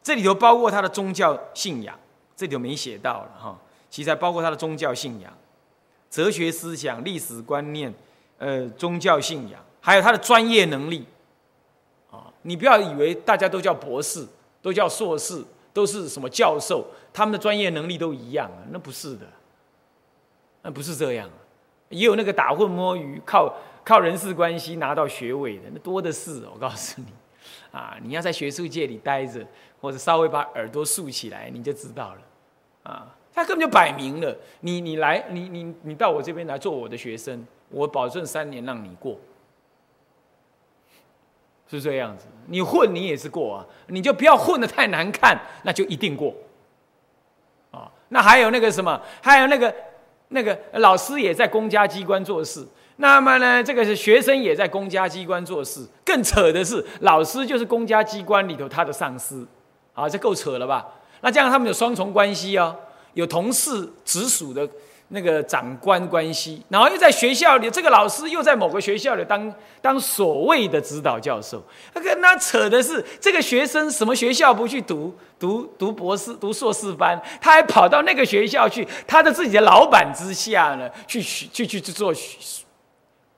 [0.05, 1.99] 这里头包括他的宗教信仰，
[2.37, 3.59] 这里头没写到了哈，
[3.91, 5.37] 其实还包括他的宗教信仰、
[6.09, 7.93] 哲学思想、历史观念，
[8.39, 11.05] 呃，宗教信仰，还有他的专业能力，
[12.47, 14.25] 你不要以为大家都叫博士，
[14.63, 19.27] 都叫硕士，都是什么教授，他们的专业能力都一样啊，那不是的，
[20.63, 21.29] 那不是这样。
[21.89, 23.53] 也有那个打混摸鱼、靠
[23.85, 26.45] 靠人事关系拿到学位的，那多的是。
[26.53, 27.07] 我告诉你，
[27.73, 29.45] 啊，你要在学术界里待着，
[29.81, 32.21] 或者稍微把耳朵竖起来，你就知道了。
[32.85, 39.19] 啊，他根本就摆明了，你你来，你你你到我这边来做我的学生，我保证三年让你过，
[41.71, 42.27] 是这样子。
[42.47, 46.35] 你混你也是过啊，你就不要混的太难看，那就一定过。
[47.71, 49.75] 啊，那还有那个什么，还有那个。
[50.31, 55.87] 那个老师也在公家机关做事，那么呢，这个是学生也在公家机关做事。
[56.05, 59.47] 更扯的是，老师就是公家机关里头他的上司，
[59.95, 60.85] 啊，这够扯了吧？
[61.21, 62.75] 那这样他们有双重关系哦，
[63.15, 64.69] 有同事直属的。
[65.09, 71.63] 那个长官关系，然后又在学校里，这个老师又在某个学校里当当所谓的指导教授，
[71.95, 82.13] 他跟他扯的是这个学生什么学校不去读读读博士读硕士班，他还跑到那个学校去，他的自己的老板之下呢，去去去去做，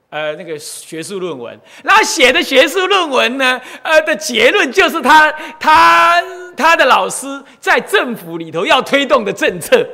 [0.09, 6.19] 呃，那个学术论文，那写的学术论文呢，呃的结论就是他他
[6.57, 7.27] 他的老师
[7.59, 9.87] 在政府里头要推动的政策。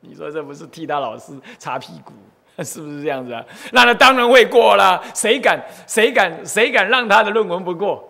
[0.00, 2.12] 你说这不是替他老师擦屁股，
[2.64, 3.44] 是不是这样子啊？
[3.72, 8.06] 那他当然会过了，谁敢谁敢谁敢让他的论文不过？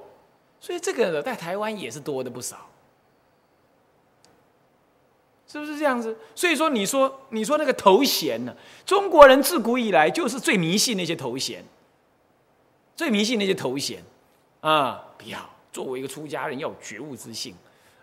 [0.61, 2.69] 所以这个在台湾也是多的不少，
[5.47, 6.17] 是不是这样子？
[6.35, 8.55] 所以说，你说你说那个头衔呢？
[8.85, 11.65] 中国人自古以来就是最迷信那些头衔，
[12.95, 14.03] 最迷信那些头衔
[14.61, 15.03] 啊！
[15.17, 15.39] 不要
[15.73, 17.55] 作为一个出家人要有觉悟之性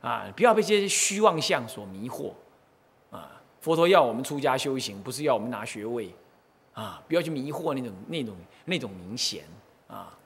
[0.02, 2.32] 啊，不要被这些虚妄相所迷惑。
[3.68, 6.10] 佛陀要我们出家修行，不是要我们拿学位
[6.74, 9.44] 啊，不要去迷惑那种那种那种名贤
[9.88, 10.18] 啊。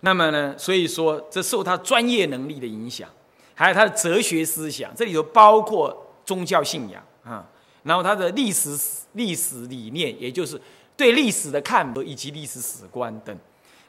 [0.00, 3.10] 那么呢，所以说这受他专业能力的影响，
[3.54, 7.46] 还有他的哲学思想，这里头包括宗教信仰啊，
[7.82, 8.74] 然后他的历史
[9.12, 10.58] 历史理念，也就是
[10.96, 13.38] 对历史的看法以及历史史观等，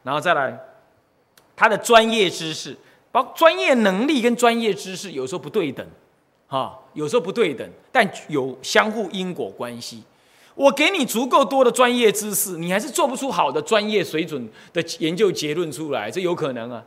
[0.03, 0.59] 然后再来
[1.55, 2.75] 他的专业知识，
[3.13, 5.87] 包专业能力跟专业知识有时候不对等，
[6.51, 10.03] 哈，有时候不对等，但有相互因果关系。
[10.53, 16.83] 我给你足够多的专业知识，你还是做不出好的专业水准的研究结论出来，这有可能啊，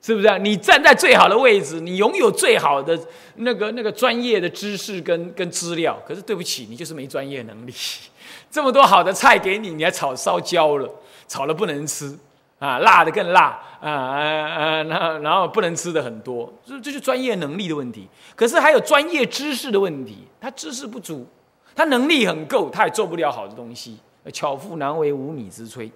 [0.00, 0.38] 是不是啊？
[0.38, 2.96] 你站在最好的位置，你拥有最好的
[3.34, 7.74] 那个那个专业的知识跟跟资料，可是对不起，你就是没专业能力。
[8.48, 10.88] 这么多好的菜给你，你还炒烧焦了，
[11.26, 12.16] 炒了不能吃
[12.60, 18.06] 啊，辣的更辣啊啊啊，然后不能吃的很多，这这就专业能力的问题。
[18.36, 21.26] 可是还有专业知识的问题，他知识不足。
[21.74, 23.98] 他能力很够，他也做不了好的东西。
[24.32, 25.90] 巧妇难为无米之炊。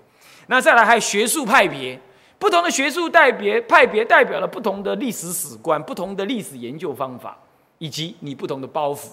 [0.47, 2.01] 那再来还有学术派别，
[2.39, 7.37] 不同的学术代别派别代表了不同的历史史观、不同的历史研究方法，
[7.77, 9.11] 以及你不同的包袱。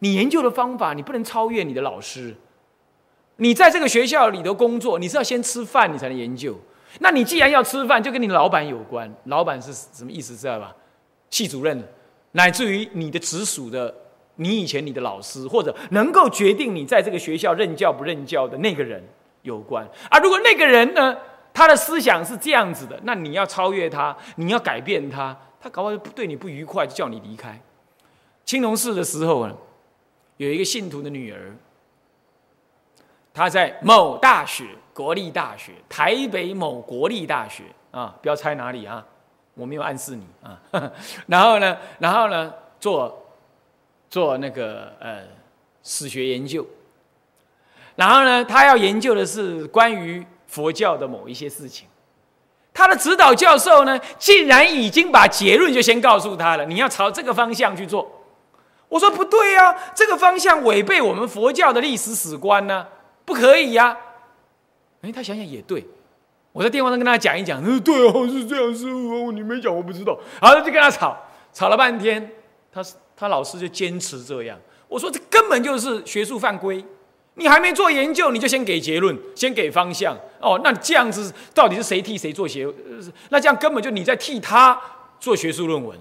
[0.00, 2.34] 你研究的方法，你不能超越你的老师。
[3.38, 6.56] 你在这个学校里头工作，你是要先吃饭，你才能研究。
[7.00, 9.12] 那你既然要吃饭，就跟你老板有关。
[9.24, 10.36] 老板是什么意思？
[10.36, 10.74] 知道吧？
[11.30, 11.82] 系主任，
[12.32, 13.94] 乃至于你的直属的。
[14.40, 19.02] 你以前你的老师，或者能够决定你在这个学校任教不任教的那个人
[19.42, 20.16] 有关啊。
[20.20, 21.16] 如果那个人呢，
[21.52, 27.60] 他的思想是这样子的，那你要超越他，你要改变他，他搞不好对你不愉快，就叫你离开。
[28.44, 29.52] 青龙寺的时候啊，
[30.36, 31.56] 有一个信徒的女儿，
[33.38, 39.04] 他在某大学，国立大学，台北某国立大学啊，不要猜哪里啊，
[39.54, 40.60] 我没有暗示你啊。
[41.28, 43.24] 然后呢，然后呢，做。
[44.10, 45.18] 做那个呃
[45.84, 46.66] 史学研究，
[47.94, 51.86] 然后呢，他要研究的是关于佛教的某一些事情。
[52.72, 58.10] 他的指导教授呢，竟然已经把结论就先告诉他了：你要朝这个方向去做。
[58.88, 62.86] 我说不对呀，这个方向违背我们佛教的历史史观呢，
[63.28, 63.94] 不可以呀。
[65.02, 65.86] 哎，他想想也对，
[66.52, 70.18] 我在电话上跟他讲一讲，他说对哦，是这样，师傅，你没讲我不知道。
[70.40, 71.16] 好了，就跟他吵，
[71.52, 72.32] 吵了半天，
[72.72, 72.82] 他。
[73.20, 76.84] 他老师就坚持这样，我说这根本就是学术犯规，
[77.34, 82.72] 你还没做研究你就先给结论，先给方向哦，那这样子到底是谁替谁做学？
[83.30, 84.80] 那这样根本就你在替他
[85.18, 85.98] 做学术论文，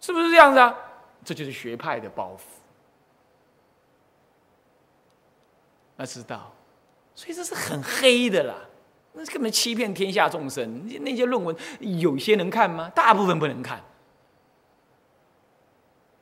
[0.00, 0.74] 是不是这样子啊？
[1.22, 2.40] 这就是学派的包袱，
[6.00, 6.50] 那知道，
[7.14, 8.54] 所以这是很黑的啦，
[9.12, 10.88] 那根本欺骗天下众生。
[11.02, 12.90] 那些论文有些能看吗？
[12.94, 13.78] 大部分不能看。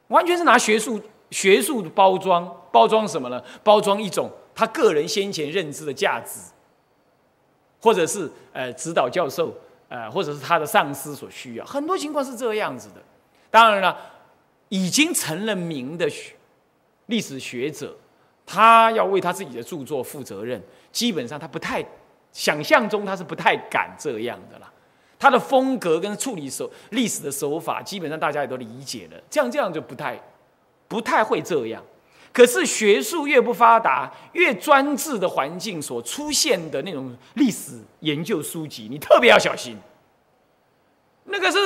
[0.09, 3.41] 完全是拿学术学术的包装，包装什么呢？
[3.63, 6.41] 包装一种他个人先前认知的价值，
[7.81, 9.55] 或者是呃指导教授，
[9.89, 11.65] 呃或者是他的上司所需要。
[11.65, 12.95] 很多情况是这样子的。
[13.49, 13.97] 当然了，
[14.71, 16.35] 已经成了名的学
[17.07, 17.97] 历史学者，
[18.51, 20.59] 他要为他自己的著作负责任，
[20.91, 21.85] 基本上他不太
[22.33, 24.73] 想象中他是不太敢这样的啦。
[25.19, 29.21] 他的风格跟处理手历史的手法，基本上大家也都理解了。
[29.29, 30.19] 这样这样就不太，
[30.89, 31.83] 不太会这样。
[32.33, 39.77] 可是学术越不发达，越专制的环境所出现的那种历史研究书籍，你特别要小心。
[41.31, 41.59] 那个是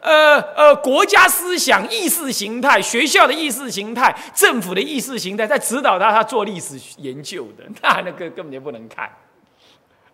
[0.00, 9.10] 呃呃国家思想、意识形态、学校的意识形态、政府的意识形态在指导他他做历史研究的， 那那个根本就不能看。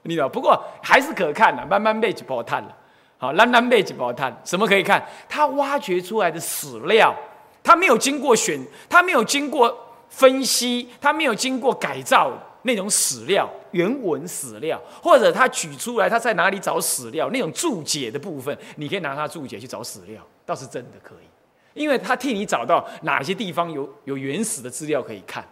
[0.02, 0.28] 你知道？
[0.28, 2.68] 不过还是可看的，慢慢被去破探了。
[3.16, 5.02] 好，慢慢背景报探什么可以看？
[5.28, 7.14] 他挖掘出来的史料，
[7.62, 12.32] 他没有经过选，他没有经过分析，他没有经过改造
[12.64, 25.42] 那种史料，原文史料，或者他举出来他在哪里找史料那种注解的部分，你可以拿他注解去找史料，倒是真的可以，因为他替你找到哪些地方有有原始的资料可以看。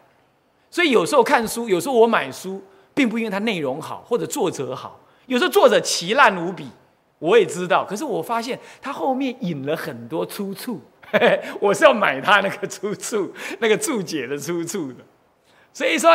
[0.70, 2.62] 所以有时候看书，有时候我买书，
[2.94, 6.68] 并不因为它内容好或者作者好，有时候作者奇烂无比。
[7.18, 10.80] 我也知道，可是我发现他后面引了很多出处，
[11.60, 14.96] 我是要买他那个出处，那个注解的出处的。
[15.72, 16.10] 所以说，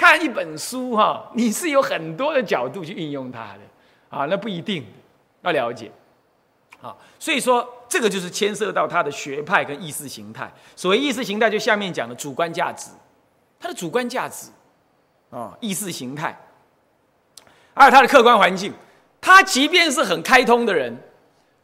[0.00, 3.60] 看一本书哈，你是有很多的角度去运用它的
[4.08, 4.82] 啊，那不一定
[5.42, 5.92] 要了解。
[6.80, 10.50] 啊，所以说这个就是牵涉到他的学派跟意识形态。
[10.74, 12.90] 所谓意识形态，就下面讲的主观价值，
[13.58, 14.50] 他的主观价值
[15.28, 16.34] 啊，意识形态，
[17.74, 18.72] 还有他的客观环境。
[19.20, 20.96] 他即便是很开通的人，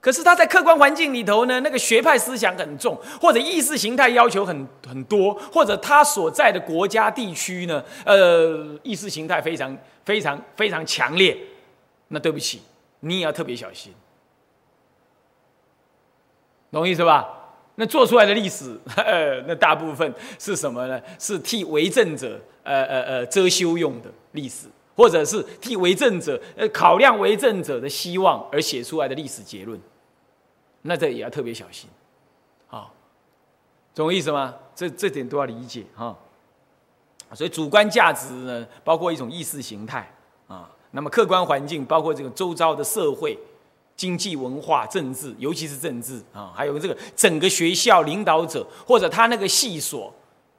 [0.07, 11.36] 可是他在客观环境里头呢，那个学派思想很重，或者意识形态要求很很多，或者他所在的国家地区呢，呃，意识形态非常非常非常强烈。
[12.07, 12.62] 那对不起，
[13.00, 13.92] 你也要特别小心，
[16.70, 17.26] 懂意思吧？
[17.74, 21.02] 那做出来的历史，呃 那大部分是什么呢？
[21.18, 24.68] 是替为政者，呃呃呃遮羞用的历史。
[24.94, 29.78] 或者是替为政者呃考量为政者的希望而写出来的历史结论，
[30.87, 31.89] 那这也要特别小心，
[32.66, 32.93] 好，
[33.95, 34.55] 懂我意思吗？
[34.74, 36.16] 这这点都要理解哈。
[37.34, 40.11] 所以主观价值呢，包括一种意识形态
[40.49, 43.39] 啊，那么客观环境包括这个周遭的社会、
[43.97, 50.12] 经济、文化、政治，尤其是政治啊，还有这个整个学校领导者或者他那个系所。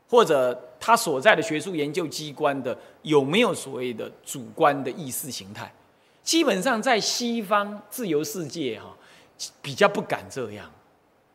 [0.09, 5.69] 或者他所在的学术研究机关的有没有所谓的主观的意识形态？
[6.23, 8.95] 基本上在西方自由世界哈，
[9.61, 10.69] 比较不敢这样，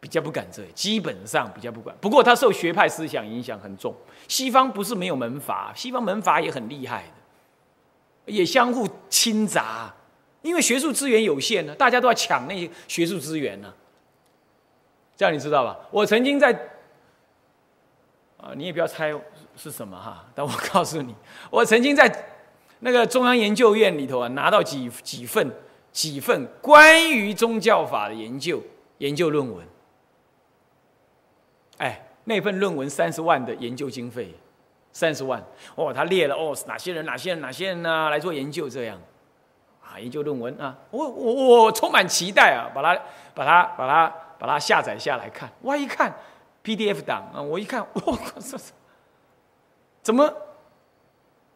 [0.01, 1.95] 比较不敢这，基本上比较不敢。
[2.01, 3.95] 不过他受学派思想影响很重。
[4.29, 7.05] 西方不是没有门阀，西方门阀也很厉害
[8.27, 9.95] 的，也相互侵杂，
[10.43, 13.73] 因为学术资源有限呢，大家都要抢那些学术资源呢。
[15.17, 15.79] 这样你知道吧？
[15.91, 16.69] 我曾经在。
[18.39, 19.15] 啊，你也不要猜
[19.57, 21.15] 是什么哈，但我告诉你，
[21.49, 22.13] 我曾经在
[22.81, 25.49] 那个中央研究院里头啊，拿到几几份
[25.93, 28.61] 几份关于宗教法的研究
[28.99, 29.67] 研究论文。
[31.79, 34.35] 哎，那份论文三十万的研究经费，
[34.93, 38.99] 三十万哦，他列了哦，哪些人哪些人哪些人呢来做研究这样，
[39.83, 43.01] 啊，研究论文啊，我我我充满期待啊，把它
[43.35, 46.13] 把它把它把它下载下来看，哇一看。
[46.65, 48.57] PDF 档啊，我一看， 我靠，这
[50.01, 50.33] 怎么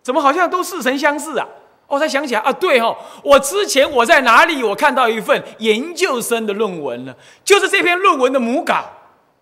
[0.03, 1.47] 怎么好像都似曾相识啊？
[1.87, 7.15] 我才想起来啊，对哦，我之前我在哪里我看到一份研究生的论文呢？
[7.45, 8.85] 就是这篇论文的母稿，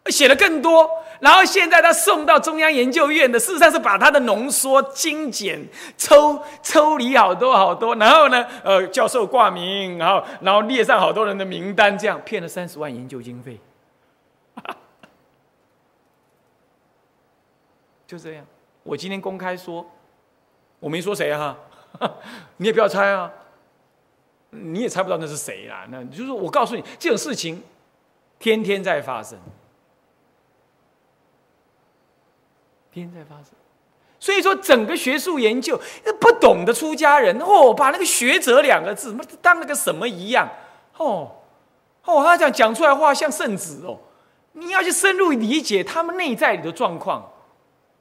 [0.07, 0.89] 写了更多。
[1.21, 5.67] 然后现在他送到中央研究院的，事实上是把他的浓缩、精简、
[5.97, 7.95] 抽 抽离好多好多。
[7.95, 13.59] 然后呢，呃，教授挂名，然后然后列上好多人的名单，这样骗了三十万研究经费。
[18.07, 18.45] 就这样，
[18.83, 19.91] 我今天公开说，
[20.79, 21.57] 我没说谁哈，
[22.59, 23.31] 你也不要猜啊，
[24.51, 25.87] 你也猜不到那是谁啦。
[25.91, 27.63] 那就是我告诉你，这种事情
[28.39, 29.39] 天天在发生，
[32.91, 33.53] 天天在发生。
[34.19, 35.79] 所以说，整个学术研究
[36.19, 40.49] 不懂的出家人哦，把那个学者两个字当那个什么一样
[40.97, 41.31] 哦
[42.05, 43.99] 哦，他讲讲出来话像圣旨哦，
[44.53, 47.31] 你要去深入理解他们内在里的状况。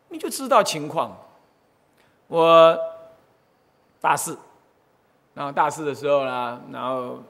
[0.10, 1.18] 你就知道情况。
[2.28, 2.78] 我
[4.04, 4.38] 大四，
[5.34, 7.24] 然后大四的时候呢，然后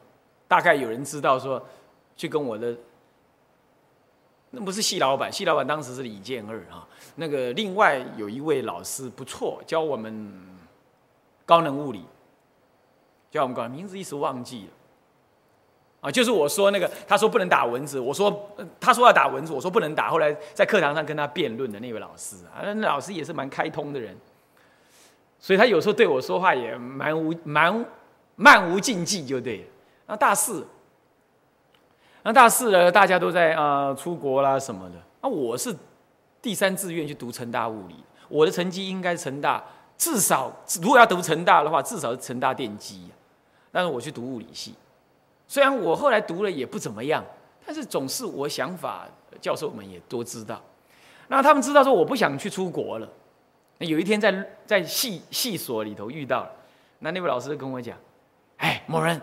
[0.47, 1.63] 大概有人知道说，
[2.17, 2.75] 去跟我的，
[4.49, 6.87] 那不是系老板，系老板当时是李建二啊。
[7.15, 10.33] 那个另外有一位老师不错，教我们
[11.45, 12.03] 高能物理，
[13.29, 14.71] 教我们高，名字一时忘记了。
[16.01, 18.49] 啊，就是我说那个，他说不能打蚊子，我说
[18.79, 20.09] 他说要打蚊子，我说不能打。
[20.09, 24.17] 后来在课堂上跟他辩论的那位老师啊，那老师也是蛮开通的人，
[25.43, 27.85] 所以他有时候对我说话也蛮无蛮
[28.37, 29.69] 漫无禁忌，就对。
[30.07, 30.65] 那大四，
[32.21, 34.95] 那大四呢，大家都在啊出国啦什么的。
[35.21, 35.75] 那我是
[36.41, 37.95] 第三志愿去读成大物理，
[38.29, 39.61] 我的成绩应该成大
[39.97, 40.49] 至少
[40.81, 43.09] 如果要读成大的话，至少是成大电机，
[43.69, 44.73] 但是我去读物理系。
[45.49, 47.21] 虽然我后来读了也不怎么样，
[47.65, 49.05] 但是总是我想法，
[49.41, 50.61] 教授们也都知道。
[51.27, 53.09] 那他们知道说我不想去出国了。
[53.77, 56.49] 那有一天在在系系所里头遇到，
[56.99, 57.97] 那那位老师跟我讲
[58.57, 59.19] ：“哎，某人，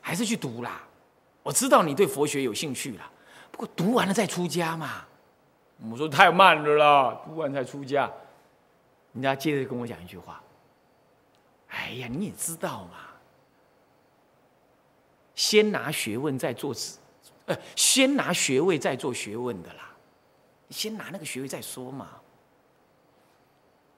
[0.00, 0.82] 还是去读啦。
[1.42, 3.10] 我知道你对佛学有兴趣啦，
[3.50, 5.04] 不过读完了再出家嘛。”
[5.90, 8.10] 我说：“太慢了啦，读完才出家。”
[9.12, 10.42] 人家接着跟我讲一句话
[11.68, 12.98] ：“哎呀，你也知道嘛。”
[15.34, 16.98] 先拿学问再做子，
[17.46, 19.90] 呃，先拿学位再做学问的啦。
[20.68, 22.19] 先拿那个学位再说嘛。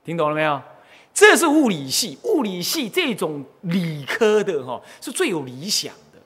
[0.05, 0.61] 听懂了没有？
[1.15, 6.19] 这是物理系，物理系这种理科的哈，是最有理想的，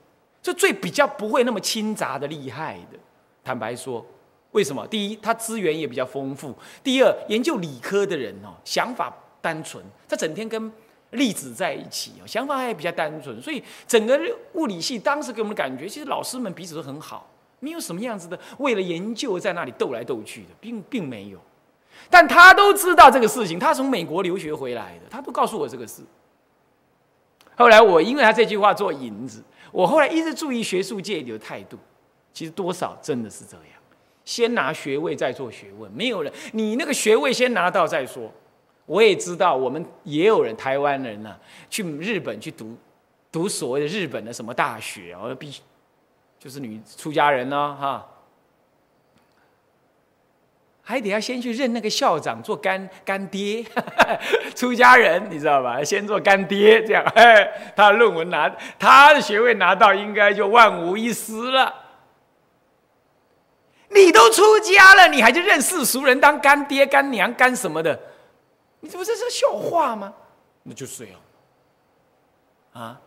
[0.43, 2.99] 是最比较不会那么亲杂的厉害的。
[3.45, 4.05] 坦白说，
[4.53, 4.87] 为什么？
[4.87, 6.53] 第一，它资源也比较丰富；
[6.83, 10.73] 第二，研究理科的人哦，想法单纯，他整天跟。
[11.11, 14.21] 粒子在一起哦想法还比较单纯，所以整个
[14.55, 21.39] 物理系当时给我们的感觉，其实老师们彼此都很好，没有什么样子的为了研究在那里斗来斗去的，并并没有。
[22.09, 26.03] 但他都知道这个事情，他从美国留学回来的，他都告诉我这个事。
[27.57, 29.43] 后来我因为他这句话做引子，
[29.73, 31.79] 我后来一直注意学术界的态度，
[32.33, 33.67] 其实多少真的是这样，
[34.25, 38.31] 先拿学位再做学问，没有人你那个学位先拿到再说。
[38.85, 41.37] 我也知道，我们也有人台湾人呢，
[41.69, 42.77] 去日本去读
[43.33, 45.53] 读所谓的日本的什么大学，我必
[46.39, 48.07] 就是女出家人呢，哈。
[50.89, 53.65] 还得要先去认那个校长做干干爹，
[54.55, 55.83] 出家人你知道吧？
[55.83, 61.75] 先做干爹，这样，哎， 他的论文拿，他的学位拿到，应该就万无一失了。
[63.89, 67.99] 你都出家了，你还去认世俗人当干爹、干娘、干什么的？
[68.79, 70.15] 你这不是是笑话吗？
[70.63, 71.21] 那就是这样。
[72.75, 73.01] 啊，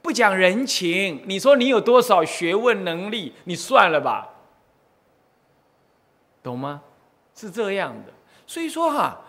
[0.00, 3.34] 不讲人情，你说你有多少学问能力？
[3.42, 4.28] 你算了吧，
[6.40, 6.82] 懂吗？
[7.36, 8.12] 是这样的，
[8.46, 9.20] 所以说哈，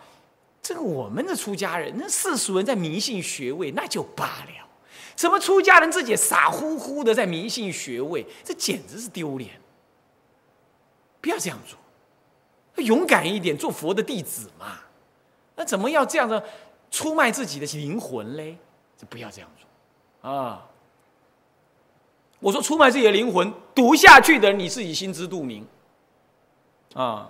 [0.62, 4.68] 这个我们的出家人，那世俗人在迷信学位，那就罢了。
[5.16, 9.60] 什么出家人自己傻乎乎的在迷信学位，这简直是丢脸。
[11.20, 14.80] 不要这样做，勇敢一点，做佛的弟子嘛。
[15.56, 16.44] 那怎么要这样的
[16.90, 18.58] 出卖自己的灵魂嘞？
[18.96, 20.66] 就不要这样做啊！
[22.40, 25.68] 我说出卖自己的灵魂，读下去的你自己心知肚明
[26.94, 27.30] 啊。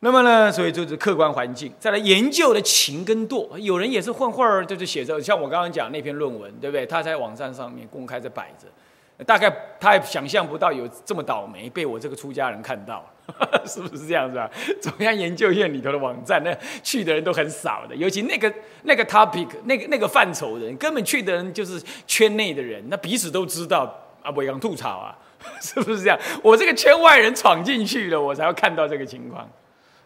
[0.00, 6.86] 那么呢，所以就是客观环境，再来研究的情跟惰，有人也是混混儿，就是写着像我刚刚讲那篇论文，对不对？
[6.86, 13.04] 他在网站上面公开在摆着，大概他也想象不到有这么倒霉，被我这个出家人看到，
[13.66, 14.48] 是不是这样子啊？
[14.80, 18.52] 中央研究院里头的网站，那去的人都很少的，尤其那个
[18.84, 23.92] 那个 topic 那个那个范畴的人，根本去的人就是圈内的人，那彼此都知道
[24.22, 25.18] 啊，不讲吐槽啊，
[25.60, 26.16] 是不是这样？
[26.40, 29.50] 我这个圈外人闯进去了，我才会看到这个情况。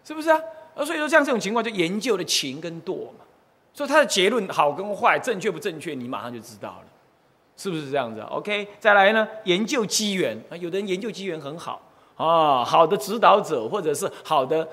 [0.04, 0.40] 是不是啊？
[0.74, 3.24] 而，所以说像这种情况，就研究的情跟惰嘛。
[3.74, 6.84] 所以他的结论好跟坏，正确不正确，你马上就知道了，
[7.56, 11.80] 是不是这样子？OK，再来呢，研究机缘啊，有的人研究机缘很好
[12.16, 14.68] 啊，好的指导者或者是好的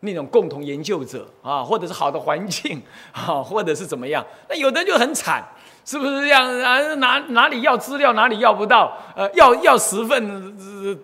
[0.00, 2.80] 那种共同研究者啊，或者是好的环境
[3.12, 4.24] 啊，或者是怎么样？
[4.48, 5.44] 那有的人就很惨。
[5.88, 6.94] 是不是这样啊？
[6.96, 8.94] 哪哪里要资料，哪里要不到？
[9.16, 10.54] 呃，要要十份，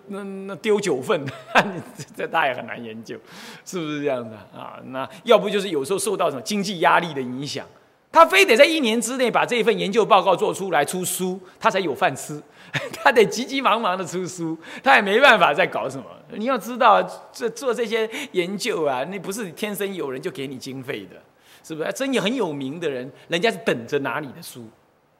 [0.09, 1.25] 那那丢九份，
[2.15, 3.17] 这大也很难研究，
[3.65, 4.77] 是不是这样的啊？
[4.89, 7.65] 那要不就是有时候受到什么经济压力的影响，
[8.11, 12.39] 他非得在一年之内把这一份研究报告做出来出书，他才有饭吃，
[12.93, 16.03] 他得急急忙忙的出书，他也没办法再搞什么。
[16.29, 17.01] 你要知道，
[17.33, 21.19] 这做这些研究啊，那不是天生有人就给你经费的。
[21.65, 21.91] 是不是？
[21.93, 24.63] 真有很有名的人，人家是等着拿你的书，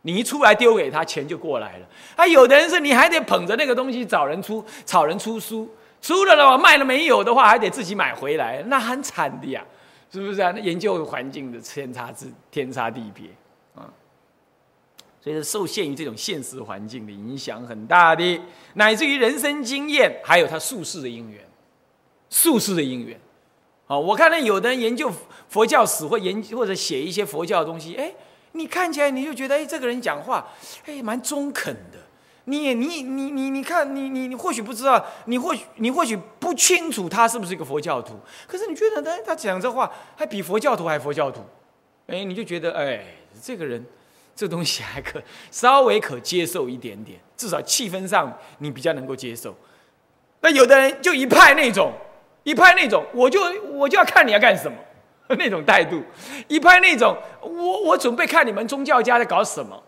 [0.03, 1.87] 你一出来丢给他，钱就过来了。
[2.15, 5.67] 啊，有的人是你还得捧着那个东西找人出，找人出书，
[5.99, 9.65] 出了的话卖了没有的话，还得自己买回来，那很惨的呀，
[10.11, 10.51] 是不是啊？
[10.55, 13.25] 那研究环境的天差之天差地别
[13.73, 13.89] 啊，
[15.19, 18.39] 所以是受限于这种现实环境的影响很大的，
[18.75, 21.41] 乃至于人生经验，还有他术士的因缘，
[22.29, 23.19] 术士的因缘。
[23.87, 25.11] 啊，我看到有的人研究
[25.47, 28.11] 佛教史或研或者写一些佛教的东西，哎，
[28.53, 30.47] 你看起来你就觉得，哎，这个人讲话，
[30.85, 31.99] 哎，蛮中肯的。
[32.45, 38.15] 你你你你你看，你你你或许不知道，你或许你或许不清楚他是不是一个佛教徒，
[38.47, 41.41] 可是你觉得他他讲这话还比佛教徒还佛教徒，
[42.07, 43.05] 哎，你就觉得，哎，
[43.41, 43.85] 这个人
[44.35, 45.21] 这东西还可
[45.51, 49.55] 稍微可接受一点点，至少气氛上你比较能够接受。
[50.41, 51.93] 那有的人就一派那种。
[52.45, 53.41] 一派那种，我就
[53.73, 54.77] 我就要看你要干什么，
[55.35, 55.97] 那种态度；
[56.47, 59.81] 一派那种，我我准备看你们宗教家在搞什么，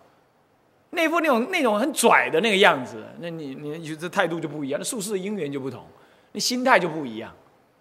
[0.90, 5.86] 那副那种那种很拽的那个样子，那你你你这态度就不一样，那术士的因缘就不同，
[6.32, 7.32] 那心态就不一样，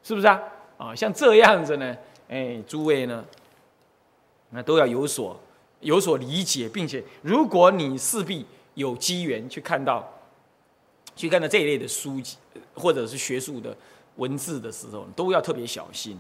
[0.03, 0.39] 是不是啊？
[0.77, 1.97] 啊，像这样子呢，
[2.29, 3.25] 哎，诸位呢，
[4.51, 5.41] 那都要有所
[5.81, 10.07] 有所理解，并且如果你势必有机缘去看到，
[11.17, 12.37] 去看到这一类的书籍
[12.75, 13.75] 或者是学术的。
[14.17, 16.19] 文字的时候都要特别小心。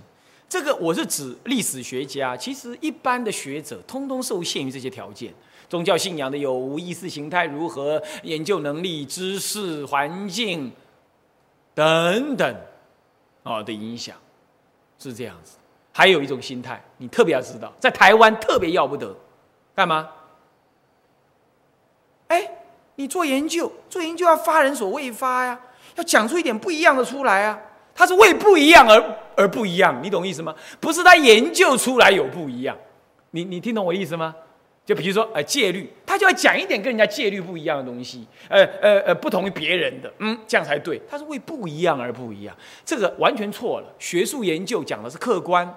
[0.49, 5.34] 这个我是指历史学家，其实一般的学者通通受限于这些条件：
[5.68, 10.70] 宗教信仰的有无、意识形态如何、研究能力、知识环境
[11.74, 12.57] 等等
[13.42, 14.16] 啊的影响，
[15.01, 15.57] 是这样子。
[15.92, 19.16] 还有一种心态，你特别要知道，在台湾特别要不得，
[19.74, 20.09] 干嘛？
[22.28, 22.49] 哎，
[22.94, 25.61] 你做研究，做研究要发人所未发呀，
[25.97, 27.59] 要讲出一点不一样的出来啊。
[27.97, 29.03] 他是为不一样而
[29.34, 30.55] 而不一样，你懂意思吗？
[30.78, 32.76] 不是他研究出来有不一样，
[33.30, 34.34] 你你听懂我意思吗？
[34.84, 41.01] 就比如说，呃，戒律，他就要讲一点跟人家戒律不一样的东西，呃呃呃，不同于别人的，嗯，这样才对。
[41.11, 43.86] 他是为不一样而不一样，这个完全错了。
[43.99, 45.68] 学术研究讲的是客观，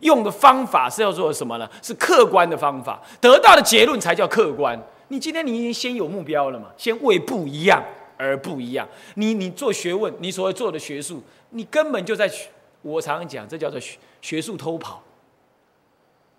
[0.00, 1.70] 用的方法是要做什么呢？
[1.80, 4.76] 是客观的方法，得到的结论才叫客观。
[5.06, 6.66] 你今天你已经先有目标了嘛？
[6.76, 7.80] 先为不一样
[8.16, 8.88] 而不一样。
[9.14, 12.48] 你你做学问，你所谓做的学术，你根本就在学，
[12.82, 15.02] 我常常讲，这叫做学学术偷跑，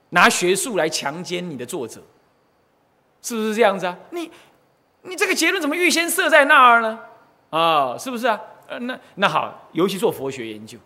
[0.09, 2.01] 拿学术来强奸你的作者，
[3.21, 3.97] 是不是这样子啊？
[4.11, 4.32] 你
[5.03, 6.99] 你这个结论怎么预先设在那儿呢？
[7.49, 8.41] 啊，是不是啊？
[8.67, 10.78] 呃，那那好，尤其做佛学研究。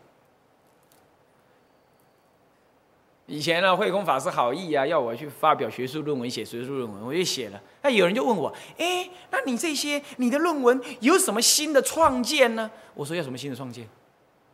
[3.31, 7.61] 以前呢，慧空法师好意啊，要我去发表学术论文，写学术论文，我就写了。
[7.81, 12.69] 那有人就问我，哎，那你这些你的论文有什么新的创建呢？
[12.93, 13.87] 我说要什么新的创建？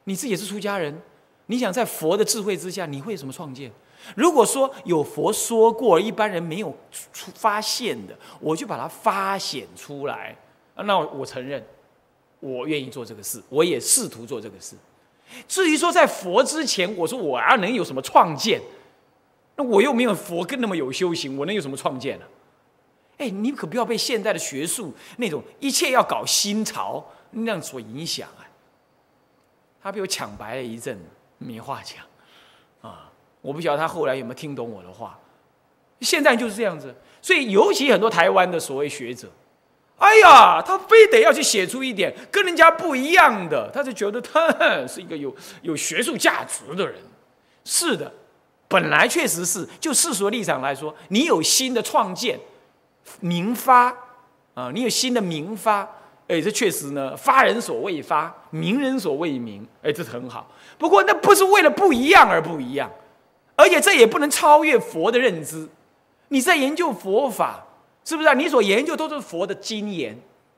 [0.03, 0.95] 你自己也是出家人，
[1.47, 3.71] 你想在佛的智慧之下，你会有什么创建？
[4.15, 6.69] 如果说有佛说过，一般人没有
[7.11, 10.38] 出发现的，我就把它发显出来。
[10.75, 11.65] 那我承认，
[12.39, 14.75] 我愿意做这个事，我也试图做这个事。
[15.47, 18.61] 至于说在佛之前，我说我要能有什么创建，
[19.55, 22.25] 那我又没有佛更那么有修行，我能有什么创建呢？
[23.17, 28.45] 哎，你可不要被现在的学术那种一切要搞新潮那样所影响啊！
[29.82, 30.99] 他被我抢白了一阵，
[31.39, 32.03] 没话讲
[32.82, 33.11] 啊！
[33.41, 35.19] 我不晓得他后来有没有听懂我的话。
[36.01, 39.28] 现在就是这样子，所以尤其很多台湾的所谓学者。
[39.97, 44.47] 哎呀，他非得要去写出一点跟人家不一样的，他就觉得他
[44.87, 46.95] 是一个有有学术价值的人。
[47.65, 48.13] 是的，
[48.67, 52.39] 本来确实是，就世俗的立场来说，你有新的创建、
[53.21, 53.91] 明发
[54.53, 55.79] 啊，你有新的明发，
[56.27, 60.47] 哎，这确实呢，发人所未发，明人所未明，哎，这很好。
[60.77, 62.87] 不过那不是为了不一样而不一样，
[63.55, 65.67] 而且这也不能超越佛的认知。
[66.27, 67.63] 你在研究佛法。
[68.07, 68.33] 是不是啊？
[68.33, 70.17] 你所研究都是佛的经言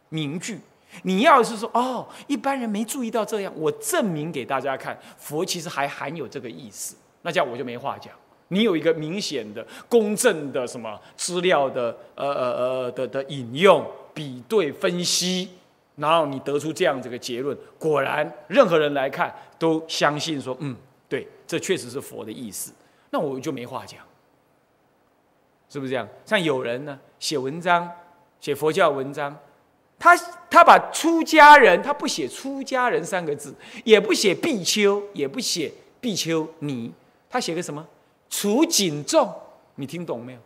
[0.09, 0.59] 名句。
[1.01, 6.95] 你要是说哦，一般人没注意到这样，我证明给大家看，佛其实还含有这个意思。
[7.23, 8.13] 那这样我就没话讲。
[8.49, 13.83] 你有一个明显的、公正的什么资料的呃呃呃的的引用、
[14.13, 15.49] 比对、分析，
[15.95, 20.75] 然后你得出这样这个结论，果然任何人来看都相信说，嗯，
[21.07, 22.71] 对，这确实是佛的意思。
[23.09, 23.99] 那我就没话讲。
[25.69, 26.07] 是不是这样？
[26.25, 27.87] 像有人呢写文章，
[28.41, 29.37] 写佛教文章，
[29.99, 30.17] 他
[30.49, 33.53] 他把出家人，他不写出家人三个字，
[33.83, 36.91] 也不写比丘，也不写比丘尼，
[37.29, 37.85] 他写个什么？
[38.29, 39.31] 除谨众，
[39.75, 40.39] 你听懂没有？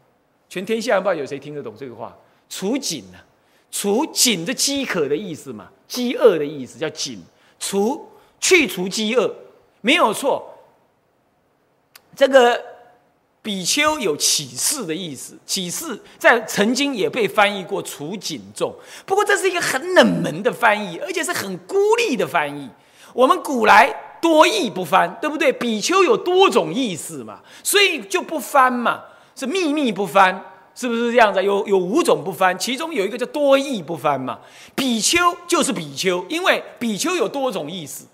[0.49, 2.13] 全天下不知道有谁听得懂这个话？
[2.49, 3.17] 除谨呢？
[3.71, 5.71] 除谨的饥渴的意思嘛？
[5.87, 7.23] 饥饿的意思叫谨，
[7.59, 8.09] 除
[8.39, 9.33] 去除饥饿，
[9.79, 10.59] 没有错。
[12.13, 12.72] 这个。
[13.43, 18.73] 比丘有启示的意思，启示在曾经也被翻译过除谨重，
[19.05, 22.69] 不过这是一个很冷门的翻译，而且是很孤立的翻译。
[23.13, 25.51] 我们古来多义不翻，对不对？
[25.51, 29.03] 比丘有多种意思嘛，所以就不翻嘛，
[29.35, 30.41] 是秘密不翻，
[30.73, 31.43] 是不是这样子？
[31.43, 34.39] 有有五种不翻，其中有一个叫多义不翻嘛。
[34.73, 38.05] 比丘就是比丘，因为比丘有多种意思，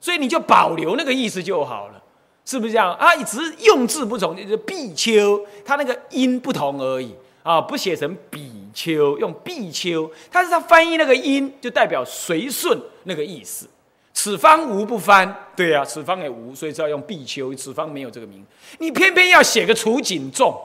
[0.00, 2.02] 所以你就保留那个意思就好了。
[2.48, 3.14] 是不是这样啊？
[3.24, 13.68] 只是用字不同，就是比丘，它那个音不同而已啊，不写成比丘，用比丘，但是它翻译那个音就代表随顺那个意思。
[14.14, 17.54] 此方无不翻，对啊，此方也无，所以就要用比丘。
[17.54, 18.42] 此方没有这个名，
[18.78, 20.58] 你偏偏要写个楚景重，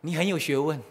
[0.00, 0.82] 你很有学问，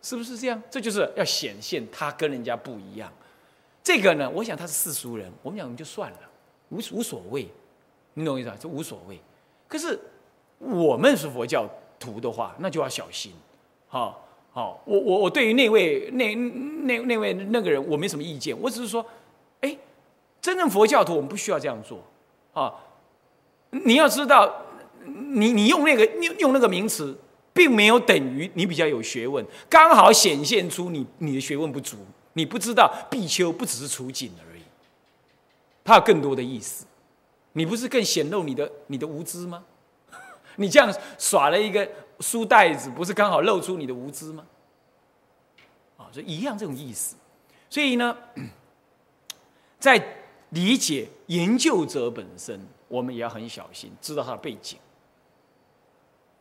[0.00, 0.62] 是不是这样？
[0.70, 3.12] 这就是要显现他跟人家不一样。
[3.88, 6.18] 这个呢，我想他是世俗人，我们讲就算了，
[6.68, 7.48] 无无所谓，
[8.12, 8.56] 你懂我意思吧？
[8.60, 9.18] 这无所谓。
[9.66, 9.98] 可是
[10.58, 11.66] 我们是佛教
[11.98, 13.32] 徒的话，那就要小心。
[13.88, 18.54] 好，好，我我我对于那位那那那位那个人，我没什么意见。
[18.60, 19.02] 我只是说，
[19.62, 19.74] 哎，
[20.42, 22.02] 真正佛教徒，我们不需要这样做。
[22.52, 22.74] 啊，
[23.70, 24.54] 你要知道，
[25.06, 27.16] 你你用那个用用那个名词，
[27.54, 31.96] 并没有等于你比较有学问，刚好显现出你你的学问不足。
[32.38, 34.62] 你不知道比丘不只是除景而已，
[35.82, 36.86] 它有更多的意思。
[37.54, 39.64] 你不是更显露你的你的无知吗？
[40.54, 41.88] 你这样耍了一个
[42.20, 44.46] 书袋子，不是刚好露出你的无知吗？
[45.96, 47.16] 啊，就一样这种意思。
[47.68, 48.16] 所以呢，
[49.80, 50.00] 在
[50.50, 54.78] 理解研究者本身，我们也要很小心，知道他的背景。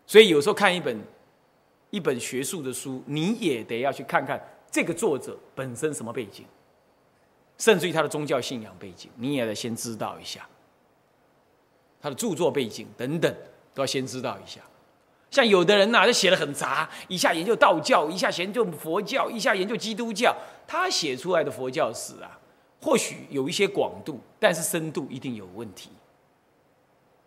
[0.05, 1.01] 所以有时候看一本
[1.89, 4.39] 一本学术的书，你也得要去看看。
[4.69, 6.45] 这个作者本身什么背景，
[7.57, 10.47] 甚至于他的宗教信仰背景，你也得先知道一下。
[11.99, 13.33] 他的著作背景等等，
[13.73, 14.61] 都要先知道一下。
[15.31, 20.35] 像有的人呐，他写的很杂，一下研究道教，一下研究佛教，一下研究基督教。
[20.67, 22.39] 他写出来的佛教史啊，
[22.81, 25.89] 或许有一些广度，但是深度一定有问题。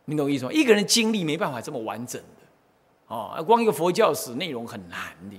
[0.07, 0.53] 你懂我意思吗？
[0.53, 5.37] 一个人经历没办法这么完整的，哦，光一个佛教史内容很难的，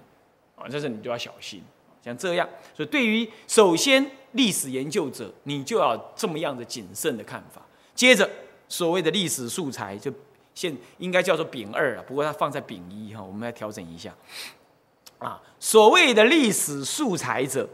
[0.55, 1.63] 啊，这是你就要小心。
[2.03, 7.61] 像这样，所以对于首先历史研究者，你就要这么样的谨慎的看法。
[7.93, 8.29] 接着，
[8.67, 10.11] 所谓的历史素材，就
[10.55, 14.13] 现应该叫做丙二了，不过它放在丙一哈，我们来调整一下。
[15.19, 17.69] 啊，所谓的历史素材者，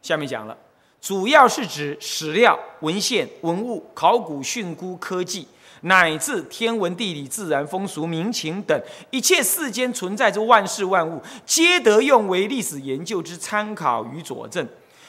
[0.00, 0.56] 下面讲了，
[1.00, 5.46] 主要是指史料、文献、文物、考古、训诂、科技。
[5.82, 14.66] 乃至天文、地理、自然、风俗、民情等一切世间存在之万事万物，皆得用为历史研究之参考与佐证。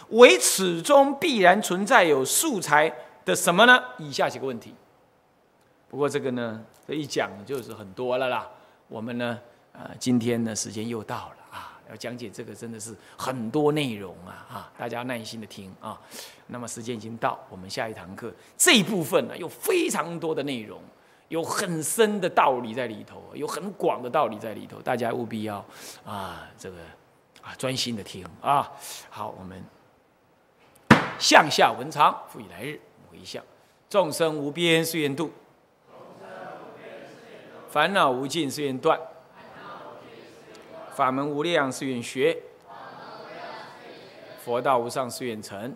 [0.09, 2.91] 唯此中必然存在有素材
[3.25, 3.79] 的什么呢？
[3.97, 4.73] 以下几个问题。
[5.89, 8.47] 不过这个呢，这一讲就是很多了啦。
[8.87, 9.39] 我们呢，
[9.71, 11.79] 呃，今天呢，时间又到了啊。
[11.89, 14.45] 要讲解这个真的是很多内容啊！
[14.47, 15.99] 啊，大家耐心的听啊。
[16.49, 20.81] 那么时间已经到，我们下一堂课这一部分呢，有非常多的内容，
[21.27, 25.63] 有很深的道理在里头，有很广的道理在里头，大家务必要
[26.03, 26.77] 啊，这个
[27.41, 28.71] 啊专心的听啊。
[29.09, 29.63] 好，我们
[31.19, 32.79] 向下文长，复以来日，
[33.11, 33.43] 回向
[33.89, 35.31] 众生无边誓愿度，
[37.69, 38.99] 烦恼无尽誓愿断。
[40.95, 42.37] 法门无量誓愿学，
[44.43, 45.73] 佛道无上誓愿成，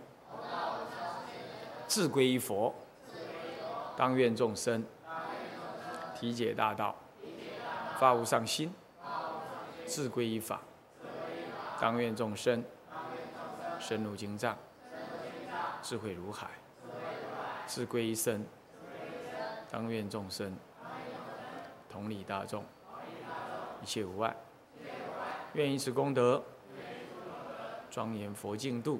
[1.93, 2.73] 自归依佛，
[3.95, 4.83] 当愿众生
[6.15, 6.95] 体解大道，
[7.99, 8.73] 发无上心，
[9.85, 10.59] 自归依法，
[11.79, 12.63] 当愿众生
[13.79, 14.57] 深入经藏，
[15.83, 16.47] 智慧如海，
[17.67, 18.43] 自归依僧，
[19.69, 20.57] 当愿众生
[21.87, 22.65] 同理大众，
[23.83, 24.35] 一切无碍。
[25.53, 26.43] 愿以此功德，
[27.91, 28.99] 庄严佛净土，